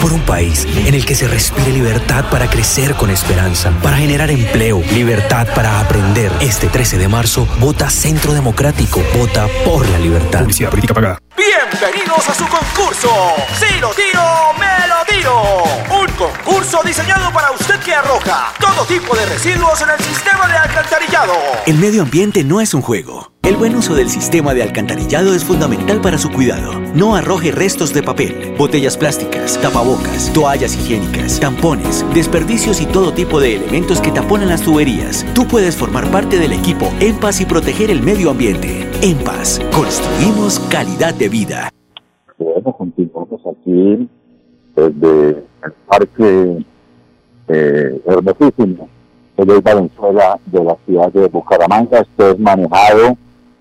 Por 0.00 0.12
un 0.12 0.20
país 0.22 0.66
en 0.86 0.94
el 0.94 1.04
que 1.04 1.14
se 1.14 1.28
respire 1.28 1.72
libertad 1.72 2.30
para 2.30 2.48
crecer 2.48 2.94
con 2.94 3.10
esperanza, 3.10 3.70
para 3.82 3.96
generar 3.96 4.30
empleo, 4.30 4.82
libertad 4.94 5.48
para 5.54 5.80
aprender. 5.80 6.32
Este 6.40 6.68
13 6.68 6.98
de 6.98 7.08
marzo, 7.08 7.46
vota 7.60 7.90
Centro 7.90 8.32
Democrático. 8.32 9.02
Vota 9.16 9.46
por 9.64 9.88
la 9.88 9.98
libertad. 9.98 10.40
Publicidad 10.40 10.70
política 10.70 10.94
pagada. 10.94 11.18
Bienvenidos 11.48 12.28
a 12.28 12.34
su 12.34 12.44
concurso. 12.46 13.08
Si 13.58 13.80
lo 13.80 13.88
tiro, 13.94 14.20
me 14.58 14.86
lo 14.86 15.02
tiro. 15.06 15.62
Un 15.98 16.06
concurso 16.12 16.82
diseñado 16.84 17.32
para 17.32 17.52
usted 17.52 17.80
que 17.80 17.94
arroja 17.94 18.52
todo 18.60 18.84
tipo 18.84 19.16
de 19.16 19.24
residuos 19.24 19.80
en 19.80 19.88
el 19.88 20.04
sistema 20.04 20.46
de 20.46 20.58
alcantarillado. 20.58 21.32
El 21.64 21.78
medio 21.78 22.02
ambiente 22.02 22.44
no 22.44 22.60
es 22.60 22.74
un 22.74 22.82
juego. 22.82 23.32
El 23.42 23.56
buen 23.56 23.74
uso 23.76 23.94
del 23.94 24.10
sistema 24.10 24.52
de 24.52 24.62
alcantarillado 24.62 25.34
es 25.34 25.42
fundamental 25.42 26.02
para 26.02 26.18
su 26.18 26.30
cuidado. 26.30 26.78
No 26.92 27.16
arroje 27.16 27.50
restos 27.50 27.94
de 27.94 28.02
papel, 28.02 28.54
botellas 28.58 28.98
plásticas, 28.98 29.58
tapabocas, 29.58 30.30
toallas 30.34 30.74
higiénicas, 30.74 31.40
tampones, 31.40 32.04
desperdicios 32.12 32.82
y 32.82 32.86
todo 32.86 33.14
tipo 33.14 33.40
de 33.40 33.56
elementos 33.56 34.02
que 34.02 34.12
taponan 34.12 34.50
las 34.50 34.60
tuberías. 34.60 35.24
Tú 35.34 35.48
puedes 35.48 35.76
formar 35.76 36.10
parte 36.10 36.38
del 36.38 36.52
equipo 36.52 36.92
En 37.00 37.16
Paz 37.16 37.40
y 37.40 37.46
proteger 37.46 37.90
el 37.90 38.02
medio 38.02 38.30
ambiente. 38.30 38.87
En 39.00 39.16
Paz, 39.18 39.60
construimos 39.72 40.58
calidad 40.72 41.14
de 41.14 41.28
vida. 41.28 41.70
Bueno, 42.36 42.72
continuamos 42.72 43.40
aquí 43.46 44.08
desde 44.74 45.28
el 45.62 45.72
parque 45.86 46.64
eh, 47.46 48.02
hermosísimo 48.04 48.88
de 49.36 49.60
Valenzuela 49.60 50.40
de 50.46 50.64
la 50.64 50.76
ciudad 50.84 51.12
de 51.12 51.28
Bucaramanga. 51.28 52.00
Esto 52.00 52.30
es 52.30 52.40
manejado, 52.40 53.16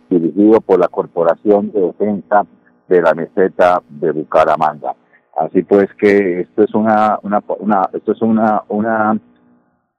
dirigido 0.09 0.59
por 0.59 0.79
la 0.79 0.87
Corporación 0.87 1.71
de 1.71 1.81
Defensa 1.81 2.47
de 2.87 2.99
la 2.99 3.13
Meseta 3.13 3.83
de 3.89 4.13
Bucaramanga. 4.13 4.95
Así 5.37 5.61
pues 5.61 5.87
que 5.99 6.41
esto 6.41 6.63
es 6.63 6.73
una, 6.73 7.19
una, 7.21 7.43
una 7.59 7.87
esto 7.93 8.13
es 8.13 8.21
una, 8.23 8.63
una, 8.69 9.19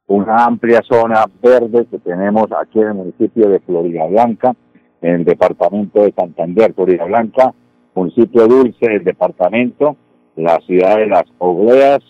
una 0.09 0.45
amplia 0.45 0.81
zona 0.83 1.27
verde 1.41 1.87
que 1.87 2.01
tenemos 2.01 2.49
aquí 2.61 2.81
en 2.81 2.89
el 2.89 2.95
municipio 2.95 3.49
de 3.49 3.61
Florida 3.61 4.05
Blanca, 4.07 4.57
en 5.01 5.15
el 5.15 5.25
departamento 5.25 6.03
de 6.03 6.13
Santander, 6.13 6.73
Florida 6.75 7.05
Blanca, 7.05 7.55
municipio 7.95 8.47
dulce 8.47 8.89
del 8.89 9.05
departamento, 9.05 9.97
la 10.37 10.59
ciudad 10.61 10.99
de 10.99 11.07
las 11.07 11.25
obleas, 11.39 12.01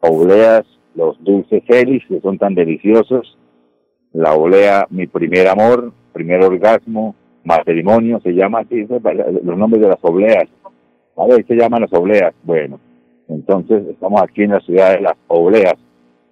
obleas, 0.00 0.64
los 0.94 1.22
dulces 1.22 1.62
feliz, 1.66 2.02
que 2.08 2.20
son 2.20 2.38
tan 2.38 2.54
deliciosos, 2.54 3.38
la 4.12 4.34
oblea, 4.34 4.86
mi 4.90 5.06
primer 5.06 5.46
amor, 5.48 5.92
primer 6.12 6.42
orgasmo, 6.42 7.14
matrimonio, 7.44 8.20
se 8.20 8.32
llama 8.32 8.60
así, 8.60 8.86
los 8.86 9.58
nombres 9.58 9.82
de 9.82 9.88
las 9.88 9.98
obleas, 10.02 10.48
¿vale? 11.16 11.44
Se 11.46 11.54
llaman 11.54 11.82
las 11.82 11.92
obleas, 11.92 12.34
bueno, 12.42 12.80
entonces 13.28 13.86
estamos 13.88 14.20
aquí 14.22 14.42
en 14.42 14.50
la 14.50 14.60
ciudad 14.60 14.94
de 14.94 15.00
las 15.02 15.14
obleas, 15.28 15.76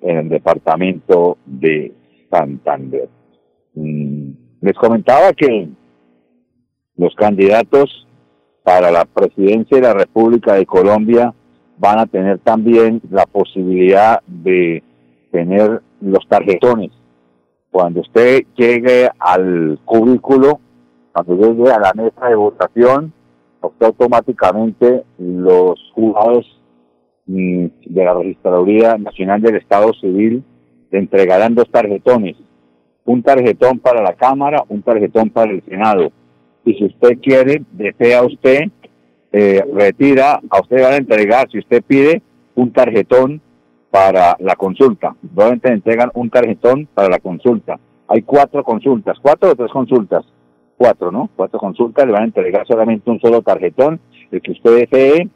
en 0.00 0.16
el 0.18 0.28
departamento 0.28 1.38
de 1.46 1.92
Santander. 2.30 3.08
Mm, 3.74 4.45
les 4.60 4.74
comentaba 4.74 5.32
que 5.32 5.68
los 6.96 7.14
candidatos 7.14 8.06
para 8.62 8.90
la 8.90 9.04
presidencia 9.04 9.76
de 9.76 9.82
la 9.82 9.94
República 9.94 10.54
de 10.54 10.66
Colombia 10.66 11.34
van 11.78 11.98
a 11.98 12.06
tener 12.06 12.38
también 12.38 13.00
la 13.10 13.26
posibilidad 13.26 14.20
de 14.26 14.82
tener 15.30 15.82
los 16.00 16.26
tarjetones. 16.28 16.90
Cuando 17.70 18.00
usted 18.00 18.44
llegue 18.56 19.08
al 19.18 19.78
cubículo, 19.84 20.60
cuando 21.12 21.36
llegue 21.36 21.70
a 21.70 21.78
la 21.78 21.92
mesa 21.94 22.28
de 22.28 22.34
votación, 22.34 23.12
usted 23.60 23.86
automáticamente 23.86 25.04
los 25.18 25.78
juzgados 25.94 26.46
de 27.26 27.70
la 28.04 28.14
Registraduría 28.14 28.96
Nacional 28.96 29.42
del 29.42 29.56
Estado 29.56 29.92
Civil 30.00 30.42
le 30.90 30.98
entregarán 30.98 31.54
dos 31.54 31.68
tarjetones. 31.70 32.36
Un 33.06 33.22
tarjetón 33.22 33.78
para 33.78 34.02
la 34.02 34.12
Cámara, 34.14 34.62
un 34.68 34.82
tarjetón 34.82 35.30
para 35.30 35.50
el 35.50 35.62
Senado. 35.64 36.10
Y 36.64 36.74
si 36.74 36.84
usted 36.84 37.18
quiere, 37.20 37.62
desea 37.72 38.22
usted 38.22 38.64
eh, 39.32 39.62
retira, 39.72 40.40
a 40.48 40.60
usted 40.60 40.82
van 40.82 40.94
a 40.94 40.96
entregar, 40.96 41.50
si 41.50 41.58
usted 41.58 41.82
pide, 41.82 42.22
un 42.54 42.72
tarjetón 42.72 43.40
para 43.90 44.36
la 44.40 44.56
consulta. 44.56 45.14
Nuevamente 45.34 45.72
entregan 45.72 46.10
un 46.14 46.30
tarjetón 46.30 46.88
para 46.94 47.08
la 47.08 47.18
consulta. 47.18 47.78
Hay 48.08 48.22
cuatro 48.22 48.64
consultas, 48.64 49.18
cuatro 49.20 49.50
o 49.50 49.54
tres 49.54 49.70
consultas. 49.70 50.24
Cuatro, 50.76 51.10
¿no? 51.10 51.30
Cuatro 51.34 51.58
consultas, 51.58 52.06
le 52.06 52.12
van 52.12 52.22
a 52.22 52.26
entregar 52.26 52.66
solamente 52.66 53.10
un 53.10 53.20
solo 53.20 53.42
tarjetón, 53.42 54.00
el 54.30 54.42
que 54.42 54.52
usted 54.52 54.86
desee, 54.88 55.28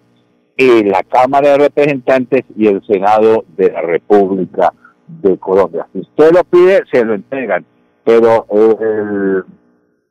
y 0.56 0.84
la 0.84 1.02
Cámara 1.02 1.50
de 1.50 1.58
Representantes 1.58 2.44
y 2.56 2.66
el 2.66 2.82
Senado 2.86 3.44
de 3.56 3.70
la 3.70 3.80
República 3.80 4.72
de 5.22 5.38
Colombia. 5.38 5.86
Si 5.92 6.00
usted 6.00 6.32
lo 6.32 6.44
pide, 6.44 6.82
se 6.92 7.04
lo 7.04 7.14
entregan, 7.14 7.64
pero 8.04 8.46
el, 8.50 9.44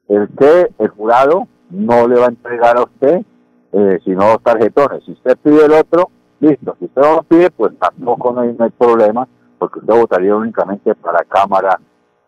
el 0.07 0.29
que, 0.37 0.71
el 0.77 0.89
jurado, 0.89 1.47
no 1.69 2.07
le 2.07 2.19
va 2.19 2.25
a 2.25 2.29
entregar 2.29 2.77
a 2.77 2.83
usted 2.83 3.23
eh, 3.71 3.99
sino 4.03 4.25
dos 4.25 4.43
tarjetones. 4.43 5.03
Si 5.03 5.11
usted 5.11 5.37
pide 5.37 5.65
el 5.65 5.73
otro, 5.73 6.09
listo. 6.39 6.75
Si 6.79 6.85
usted 6.85 7.01
no 7.01 7.15
lo 7.17 7.23
pide, 7.23 7.51
pues 7.51 7.77
tampoco 7.77 8.33
no 8.33 8.41
hay, 8.41 8.55
no 8.57 8.69
problema, 8.71 9.27
porque 9.57 9.79
usted 9.79 9.93
votaría 9.93 10.35
únicamente 10.35 10.95
para 10.95 11.23
Cámara 11.25 11.79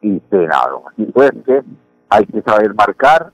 y 0.01 0.21
Senado. 0.29 0.83
Así 0.91 1.05
pues 1.05 1.31
que 1.45 1.63
hay 2.09 2.25
que 2.25 2.41
saber 2.41 2.73
marcar 2.75 3.31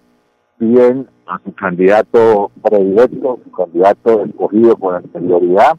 bien 0.60 1.08
a 1.26 1.40
su 1.44 1.54
candidato 1.54 2.52
predilecto, 2.62 3.40
su 3.44 3.52
candidato 3.52 4.24
escogido 4.24 4.76
con 4.78 4.96
anterioridad, 4.96 5.78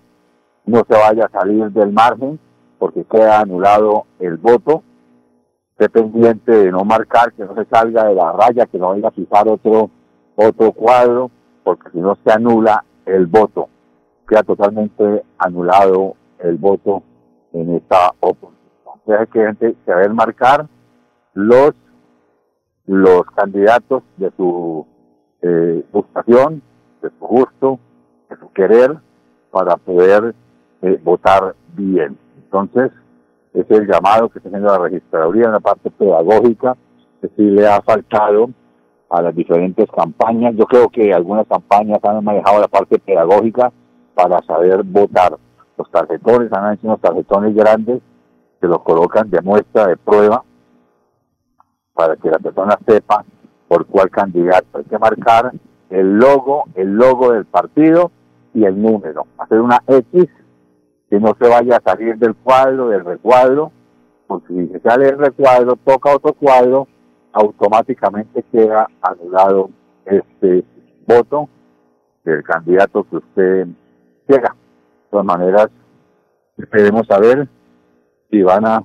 no 0.67 0.85
se 0.87 0.95
vaya 0.95 1.25
a 1.25 1.31
salir 1.31 1.71
del 1.71 1.93
margen 1.93 2.39
porque 2.79 3.05
queda 3.05 3.41
anulado 3.41 4.07
el 4.19 4.37
voto, 4.37 4.83
esté 5.73 5.89
pendiente 5.89 6.53
de 6.53 6.71
no 6.71 6.85
marcar, 6.85 7.33
que 7.33 7.45
no 7.45 7.55
se 7.55 7.65
salga 7.67 8.05
de 8.05 8.15
la 8.15 8.33
raya, 8.33 8.67
que 8.67 8.79
no 8.79 8.91
vaya 8.91 9.09
a 9.09 9.13
pisar 9.13 9.49
otro, 9.49 9.91
otro 10.37 10.73
cuadro, 10.73 11.31
porque 11.65 11.91
si 11.91 11.99
no 11.99 12.17
se 12.25 12.33
anula 12.33 12.85
el 13.07 13.27
voto, 13.27 13.69
queda 14.29 14.43
totalmente 14.43 15.25
anulado 15.39 16.15
el 16.39 16.57
voto 16.57 17.03
en 17.53 17.77
esta 17.77 18.13
oposición. 18.21 18.59
Entonces 19.07 19.29
que 19.33 19.41
gente 19.41 19.77
saber 19.87 20.13
marcar 20.13 20.67
los 21.35 21.75
los 22.89 23.27
candidatos 23.37 24.03
de 24.17 24.33
su 24.37 24.87
eh, 25.43 25.85
gustación, 25.93 26.63
de 27.03 27.11
su 27.11 27.27
gusto, 27.27 27.79
de 28.31 28.37
su 28.39 28.51
querer, 28.53 28.97
para 29.51 29.77
poder 29.77 30.35
eh, 30.81 30.99
votar 31.05 31.55
bien. 31.75 32.19
Entonces, 32.51 32.91
ese 33.53 33.75
es 33.75 33.81
el 33.81 33.87
llamado 33.87 34.29
que 34.29 34.39
está 34.39 34.49
haciendo 34.49 34.73
la 34.73 34.79
registraduría 34.79 35.47
en 35.47 35.53
la 35.53 35.61
parte 35.61 35.91
pedagógica, 35.91 36.77
que 37.21 37.29
sí 37.37 37.43
le 37.43 37.67
ha 37.67 37.83
faltado 37.83 38.51
a 39.11 39.23
las 39.23 39.35
diferentes 39.35 39.87
campañas. 39.91 40.55
Yo 40.57 40.65
creo 40.65 40.89
que 40.89 41.13
algunas 41.13 41.47
campañas 41.47 41.99
han 42.03 42.25
manejado 42.25 42.61
la 42.61 42.69
parte 42.69 42.99
pedagógica 42.99 43.73
para 44.15 44.41
saber 44.43 44.83
votar. 44.83 45.37
Los 45.77 45.91
tarjetones 45.91 46.53
han 46.53 46.75
hecho 46.75 46.87
unos 46.87 47.01
tarjetones 47.01 47.55
grandes 47.55 48.01
que 48.61 48.67
los 48.67 48.83
colocan 48.83 49.31
de 49.31 49.41
muestra, 49.43 49.87
de 49.87 49.97
prueba, 49.97 50.43
para 51.95 52.17
que 52.17 52.31
la 52.31 52.39
persona 52.39 52.79
sepa 52.87 53.25
por 53.69 53.87
cuál 53.87 54.11
candidato. 54.11 54.79
Hay 54.79 54.85
que 54.85 54.99
marcar 54.99 55.53
el 55.91 56.17
logo, 56.17 56.65
el 56.75 56.95
logo 56.95 57.33
del 57.33 57.45
partido 57.45 58.11
y 58.55 58.65
el 58.65 58.81
número. 58.81 59.27
Hacer 59.39 59.61
una 59.61 59.83
X 59.87 60.27
que 61.09 61.19
no 61.19 61.35
se 61.41 61.49
vaya 61.49 61.77
a 61.77 61.91
salir 61.91 62.17
del 62.19 62.35
cuadro, 62.35 62.89
del 62.89 63.05
recuadro, 63.05 63.73
porque 64.27 64.53
si 64.53 64.81
sale 64.81 65.07
del 65.07 65.19
recuadro, 65.19 65.77
toca 65.77 66.15
otro 66.15 66.35
cuadro, 66.35 66.87
automáticamente 67.33 68.45
queda 68.53 68.89
anulado 69.01 69.71
este 70.05 70.65
voto 71.07 71.49
del 72.25 72.43
candidato 72.43 73.05
que 73.05 73.17
usted 73.17 73.67
llega. 74.27 74.51
De 74.51 75.11
todas 75.11 75.27
maneras, 75.27 75.69
esperemos 76.59 77.11
a 77.11 77.19
ver 77.19 77.49
si 78.31 78.43
van 78.43 78.67
a 78.67 78.85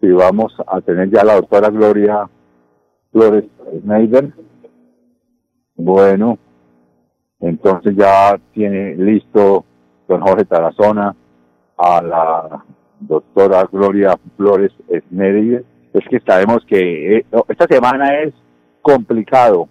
si 0.00 0.10
vamos 0.10 0.54
a 0.66 0.80
tener 0.80 1.10
ya 1.10 1.24
la 1.24 1.36
doctora 1.36 1.70
Gloria 1.70 2.28
Flores 3.12 3.44
Schneider. 3.80 4.32
Bueno, 5.76 6.38
entonces 7.40 7.94
ya 7.96 8.38
tiene 8.52 8.94
listo 8.96 9.64
don 10.08 10.20
Jorge 10.20 10.44
Tarazona 10.44 11.14
a 11.76 12.02
la 12.02 12.64
doctora 13.00 13.68
Gloria 13.70 14.16
Flores 14.36 14.72
Schneider. 15.08 15.64
Es 15.92 16.04
que 16.08 16.20
sabemos 16.20 16.64
que 16.66 17.18
eh, 17.18 17.26
esta 17.48 17.66
semana 17.66 18.20
es 18.20 18.34
complicado 18.82 19.68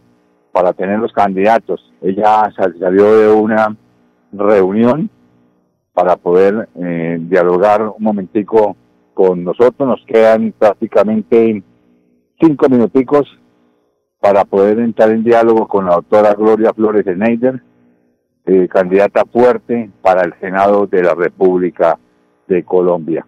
para 0.51 0.73
tener 0.73 0.99
los 0.99 1.11
candidatos. 1.11 1.93
Ella 2.01 2.51
salió 2.55 3.17
de 3.17 3.29
una 3.29 3.75
reunión 4.31 5.09
para 5.93 6.15
poder 6.17 6.67
eh, 6.75 7.17
dialogar 7.21 7.81
un 7.81 8.03
momentico 8.03 8.75
con 9.13 9.43
nosotros. 9.43 9.87
Nos 9.87 10.05
quedan 10.05 10.53
prácticamente 10.57 11.63
cinco 12.39 12.69
minuticos 12.69 13.27
para 14.19 14.43
poder 14.43 14.79
entrar 14.79 15.11
en 15.11 15.23
diálogo 15.23 15.67
con 15.67 15.85
la 15.85 15.95
doctora 15.95 16.33
Gloria 16.33 16.73
Flores 16.73 17.05
Schneider, 17.05 17.61
eh, 18.45 18.67
candidata 18.67 19.23
fuerte 19.25 19.89
para 20.01 20.23
el 20.23 20.33
Senado 20.39 20.87
de 20.87 21.03
la 21.03 21.13
República 21.13 21.97
de 22.47 22.63
Colombia. 22.63 23.25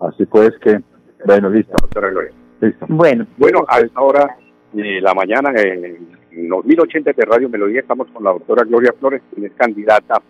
Así 0.00 0.26
pues 0.26 0.52
que, 0.60 0.80
bueno, 1.24 1.50
listo. 1.50 1.74
Doctora 1.80 2.10
Gloria. 2.10 2.32
Listo. 2.60 2.86
Bueno. 2.88 3.26
Bueno, 3.36 3.64
a 3.68 3.80
esta 3.80 4.00
hora 4.00 4.36
de 4.72 5.00
la 5.00 5.14
mañana, 5.14 5.50
en 5.60 6.48
los 6.48 6.64
1080 6.64 7.12
de 7.12 7.24
Radio 7.24 7.48
Melodía, 7.48 7.80
estamos 7.80 8.08
con 8.12 8.24
la 8.24 8.30
doctora 8.30 8.64
Gloria 8.64 8.92
Flores, 8.98 9.22
quien 9.32 9.46
es 9.46 9.52
candidata 9.52 10.20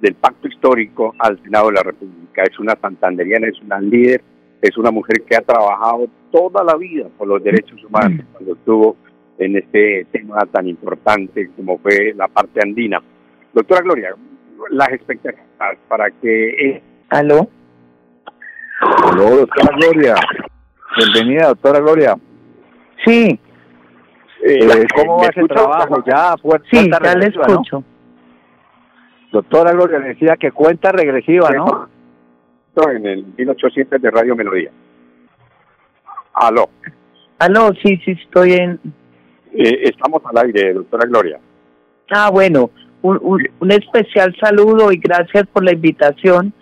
del 0.00 0.14
Pacto 0.14 0.48
Histórico 0.48 1.14
al 1.18 1.42
Senado 1.42 1.68
de 1.68 1.74
la 1.74 1.82
República. 1.82 2.42
Es 2.42 2.58
una 2.58 2.76
santanderiana, 2.80 3.48
es 3.48 3.60
una 3.60 3.80
líder 3.80 4.22
es 4.62 4.76
una 4.78 4.92
mujer 4.92 5.22
que 5.22 5.36
ha 5.36 5.40
trabajado 5.40 6.08
toda 6.30 6.62
la 6.62 6.76
vida 6.76 7.08
por 7.18 7.26
los 7.26 7.42
derechos 7.42 7.84
humanos, 7.84 8.24
cuando 8.32 8.54
estuvo 8.54 8.96
en 9.36 9.56
este 9.56 10.06
tema 10.12 10.46
tan 10.46 10.68
importante 10.68 11.50
como 11.56 11.78
fue 11.78 12.14
la 12.14 12.28
parte 12.28 12.60
andina. 12.62 13.02
Doctora 13.52 13.82
Gloria, 13.82 14.14
las 14.70 14.88
expectativas 14.88 15.76
para 15.88 16.10
que... 16.10 16.82
¿Aló? 17.10 17.48
Aló, 18.80 19.36
doctora 19.36 19.76
Gloria. 19.76 20.14
Bienvenida, 20.96 21.48
doctora 21.48 21.80
Gloria. 21.80 22.16
Sí. 23.04 23.38
Eh, 24.44 24.86
¿Cómo 24.96 25.18
va 25.18 25.26
ese 25.26 25.44
trabajo? 25.46 26.02
Ya, 26.06 26.34
puerta 26.36 26.66
Sí, 26.70 26.90
ya 26.90 27.14
le 27.14 27.26
escucho. 27.26 27.84
Doctora 29.30 29.72
Gloria, 29.72 30.00
decía 30.00 30.36
que 30.36 30.50
cuenta 30.50 30.92
regresiva, 30.92 31.50
¿no? 31.50 31.88
en 32.90 33.06
el 33.06 33.26
1800 33.36 34.00
de 34.00 34.10
Radio 34.10 34.34
Melodía. 34.34 34.70
Aló. 36.32 36.70
Aló, 37.38 37.72
sí, 37.82 38.00
sí, 38.04 38.12
estoy 38.12 38.54
en... 38.54 38.80
Eh, 39.52 39.90
estamos 39.90 40.22
al 40.24 40.46
aire, 40.46 40.72
doctora 40.72 41.06
Gloria. 41.06 41.38
Ah, 42.10 42.30
bueno, 42.30 42.70
un, 43.02 43.18
un, 43.20 43.48
un 43.60 43.72
especial 43.72 44.34
saludo 44.40 44.92
y 44.92 44.96
gracias 44.96 45.46
por 45.52 45.64
la 45.64 45.72
invitación. 45.72 46.52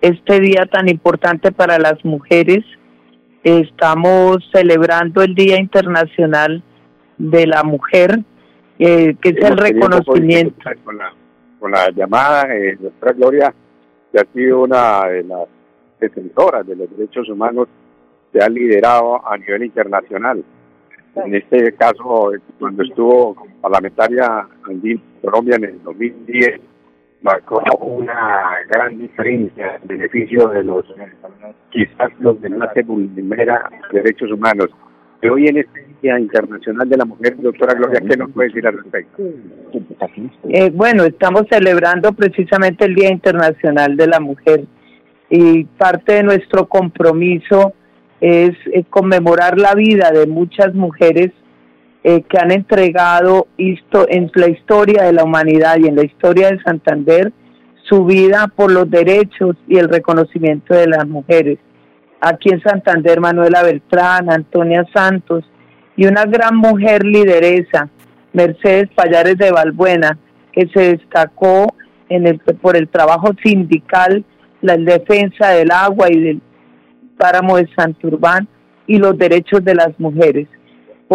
Este 0.00 0.40
día 0.40 0.66
tan 0.66 0.88
importante 0.88 1.50
para 1.52 1.78
las 1.78 2.04
mujeres. 2.04 2.64
Estamos 3.42 4.38
celebrando 4.52 5.22
el 5.22 5.34
Día 5.34 5.58
Internacional 5.58 6.62
de 7.18 7.46
la 7.46 7.62
Mujer, 7.62 8.20
eh, 8.78 9.14
que 9.20 9.28
es 9.30 9.36
el 9.36 9.56
reconocimiento. 9.56 10.56
Con 10.84 10.98
la, 10.98 11.12
con 11.58 11.70
la 11.70 11.90
llamada, 11.90 12.54
eh, 12.54 12.76
doctora 12.80 13.12
Gloria, 13.12 13.54
que 14.10 14.18
ha 14.18 14.26
sido 14.32 14.62
una 14.62 15.06
de 15.08 15.24
las 15.24 15.46
defensoras 16.00 16.66
de 16.66 16.76
los 16.76 16.90
derechos 16.90 17.28
humanos 17.28 17.68
que 18.32 18.40
ha 18.40 18.48
liderado 18.48 19.26
a 19.26 19.36
nivel 19.36 19.64
internacional. 19.64 20.42
En 21.14 21.34
este 21.34 21.72
caso, 21.74 22.32
cuando 22.58 22.82
estuvo 22.82 23.34
como 23.34 23.54
parlamentaria 23.60 24.48
andina 24.64 25.00
Colombia 25.24 25.56
en 25.56 25.64
el 25.64 25.82
2010, 25.82 26.60
marcó 27.22 27.62
una 27.80 28.56
gran 28.68 28.98
diferencia 28.98 29.76
en 29.80 29.88
beneficio 29.88 30.48
de 30.48 30.62
los, 30.62 30.84
quizás 31.70 32.10
los 32.20 32.40
de 32.40 32.50
la 32.50 32.72
vulnera 32.84 33.70
derechos 33.90 34.30
humanos. 34.30 34.68
Pero 35.20 35.34
hoy 35.34 35.46
en 35.46 35.56
este 35.56 35.86
Día 36.02 36.18
Internacional 36.18 36.86
de 36.86 36.98
la 36.98 37.06
Mujer, 37.06 37.36
doctora 37.38 37.72
Gloria, 37.72 38.02
¿qué 38.06 38.14
nos 38.14 38.30
puede 38.30 38.48
decir 38.48 38.66
al 38.66 38.74
respecto? 38.74 39.22
Eh, 40.50 40.70
bueno, 40.70 41.04
estamos 41.04 41.44
celebrando 41.48 42.12
precisamente 42.12 42.84
el 42.84 42.94
Día 42.94 43.10
Internacional 43.10 43.96
de 43.96 44.06
la 44.06 44.20
Mujer 44.20 44.66
y 45.30 45.64
parte 45.64 46.16
de 46.16 46.22
nuestro 46.24 46.68
compromiso 46.68 47.72
es, 48.20 48.54
eh, 48.66 48.84
conmemorar 48.90 49.58
la 49.58 49.74
vida 49.74 50.10
de 50.10 50.26
muchas 50.26 50.74
mujeres 50.74 51.30
eh, 52.04 52.22
que 52.28 52.38
han 52.38 52.52
entregado 52.52 53.48
histo- 53.56 54.06
en 54.08 54.30
la 54.34 54.48
historia 54.48 55.02
de 55.04 55.12
la 55.14 55.24
humanidad 55.24 55.76
y 55.78 55.86
en 55.88 55.96
la 55.96 56.04
historia 56.04 56.50
de 56.50 56.62
Santander 56.62 57.32
su 57.88 58.04
vida 58.04 58.50
por 58.54 58.70
los 58.70 58.90
derechos 58.90 59.56
y 59.66 59.78
el 59.78 59.88
reconocimiento 59.88 60.74
de 60.74 60.86
las 60.86 61.06
mujeres. 61.06 61.58
Aquí 62.20 62.50
en 62.50 62.62
Santander, 62.62 63.20
Manuela 63.20 63.62
Beltrán, 63.62 64.30
Antonia 64.30 64.86
Santos 64.94 65.44
y 65.96 66.06
una 66.06 66.24
gran 66.24 66.56
mujer 66.56 67.04
lideresa, 67.04 67.88
Mercedes 68.32 68.88
Payares 68.94 69.36
de 69.36 69.50
Balbuena, 69.52 70.18
que 70.52 70.66
se 70.68 70.96
destacó 70.96 71.74
en 72.08 72.26
el, 72.26 72.38
por 72.38 72.76
el 72.76 72.88
trabajo 72.88 73.32
sindical, 73.42 74.24
la 74.62 74.76
defensa 74.76 75.50
del 75.50 75.70
agua 75.70 76.10
y 76.10 76.20
del 76.20 76.40
páramo 77.18 77.56
de 77.56 77.68
Santurbán 77.76 78.48
y 78.86 78.98
los 78.98 79.16
derechos 79.18 79.62
de 79.64 79.74
las 79.74 79.98
mujeres. 79.98 80.48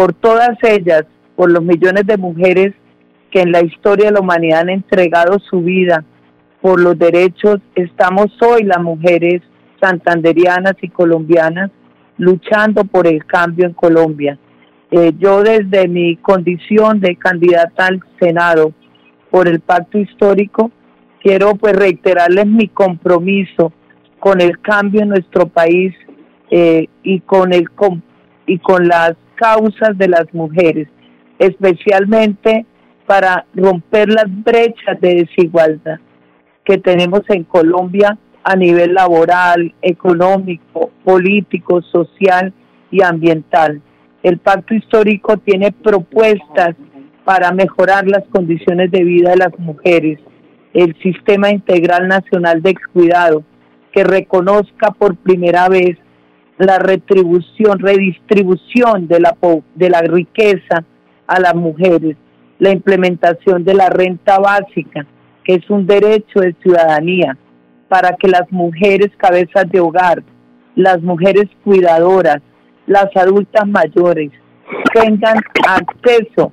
Por 0.00 0.14
todas 0.14 0.56
ellas, 0.62 1.04
por 1.36 1.52
los 1.52 1.62
millones 1.62 2.06
de 2.06 2.16
mujeres 2.16 2.72
que 3.30 3.42
en 3.42 3.52
la 3.52 3.62
historia 3.62 4.06
de 4.06 4.12
la 4.12 4.20
humanidad 4.20 4.60
han 4.60 4.70
entregado 4.70 5.38
su 5.40 5.60
vida 5.60 6.06
por 6.62 6.80
los 6.80 6.98
derechos, 6.98 7.58
estamos 7.74 8.28
hoy 8.40 8.62
las 8.62 8.82
mujeres 8.82 9.42
santanderianas 9.78 10.72
y 10.80 10.88
colombianas 10.88 11.70
luchando 12.16 12.84
por 12.84 13.06
el 13.06 13.26
cambio 13.26 13.66
en 13.66 13.74
Colombia. 13.74 14.38
Eh, 14.90 15.12
yo 15.18 15.42
desde 15.42 15.86
mi 15.86 16.16
condición 16.16 17.00
de 17.00 17.16
candidata 17.16 17.88
al 17.88 18.00
Senado 18.18 18.72
por 19.30 19.48
el 19.48 19.60
pacto 19.60 19.98
histórico, 19.98 20.70
quiero 21.22 21.56
pues 21.56 21.76
reiterarles 21.76 22.46
mi 22.46 22.68
compromiso 22.68 23.74
con 24.18 24.40
el 24.40 24.62
cambio 24.62 25.02
en 25.02 25.10
nuestro 25.10 25.46
país 25.48 25.92
eh, 26.50 26.86
y 27.02 27.20
con 27.20 27.52
el 27.52 27.66
y 28.46 28.58
con 28.60 28.88
las 28.88 29.14
causas 29.40 29.96
de 29.96 30.08
las 30.08 30.32
mujeres, 30.34 30.88
especialmente 31.38 32.66
para 33.06 33.46
romper 33.54 34.08
las 34.10 34.26
brechas 34.28 35.00
de 35.00 35.26
desigualdad 35.26 35.98
que 36.64 36.78
tenemos 36.78 37.22
en 37.28 37.44
Colombia 37.44 38.18
a 38.44 38.54
nivel 38.54 38.94
laboral, 38.94 39.74
económico, 39.82 40.90
político, 41.04 41.82
social 41.82 42.52
y 42.90 43.02
ambiental. 43.02 43.80
El 44.22 44.38
pacto 44.38 44.74
histórico 44.74 45.38
tiene 45.38 45.72
propuestas 45.72 46.76
para 47.24 47.52
mejorar 47.52 48.06
las 48.06 48.24
condiciones 48.28 48.90
de 48.90 49.04
vida 49.04 49.30
de 49.30 49.36
las 49.36 49.58
mujeres, 49.58 50.18
el 50.74 50.94
Sistema 51.02 51.50
Integral 51.50 52.06
Nacional 52.06 52.62
de 52.62 52.70
Excuidado, 52.70 53.42
que 53.92 54.04
reconozca 54.04 54.90
por 54.92 55.16
primera 55.16 55.68
vez 55.68 55.96
la 56.60 56.78
retribución, 56.78 57.78
redistribución 57.78 59.08
de 59.08 59.20
la, 59.20 59.36
de 59.74 59.90
la 59.90 60.02
riqueza 60.02 60.84
a 61.26 61.40
las 61.40 61.54
mujeres, 61.54 62.16
la 62.58 62.70
implementación 62.70 63.64
de 63.64 63.74
la 63.74 63.88
renta 63.88 64.38
básica, 64.38 65.06
que 65.42 65.54
es 65.54 65.70
un 65.70 65.86
derecho 65.86 66.40
de 66.40 66.54
ciudadanía, 66.62 67.36
para 67.88 68.14
que 68.16 68.28
las 68.28 68.50
mujeres 68.52 69.10
cabezas 69.16 69.64
de 69.70 69.80
hogar, 69.80 70.22
las 70.76 71.00
mujeres 71.02 71.46
cuidadoras, 71.64 72.42
las 72.86 73.08
adultas 73.16 73.66
mayores 73.66 74.30
tengan 74.92 75.40
acceso. 75.66 76.52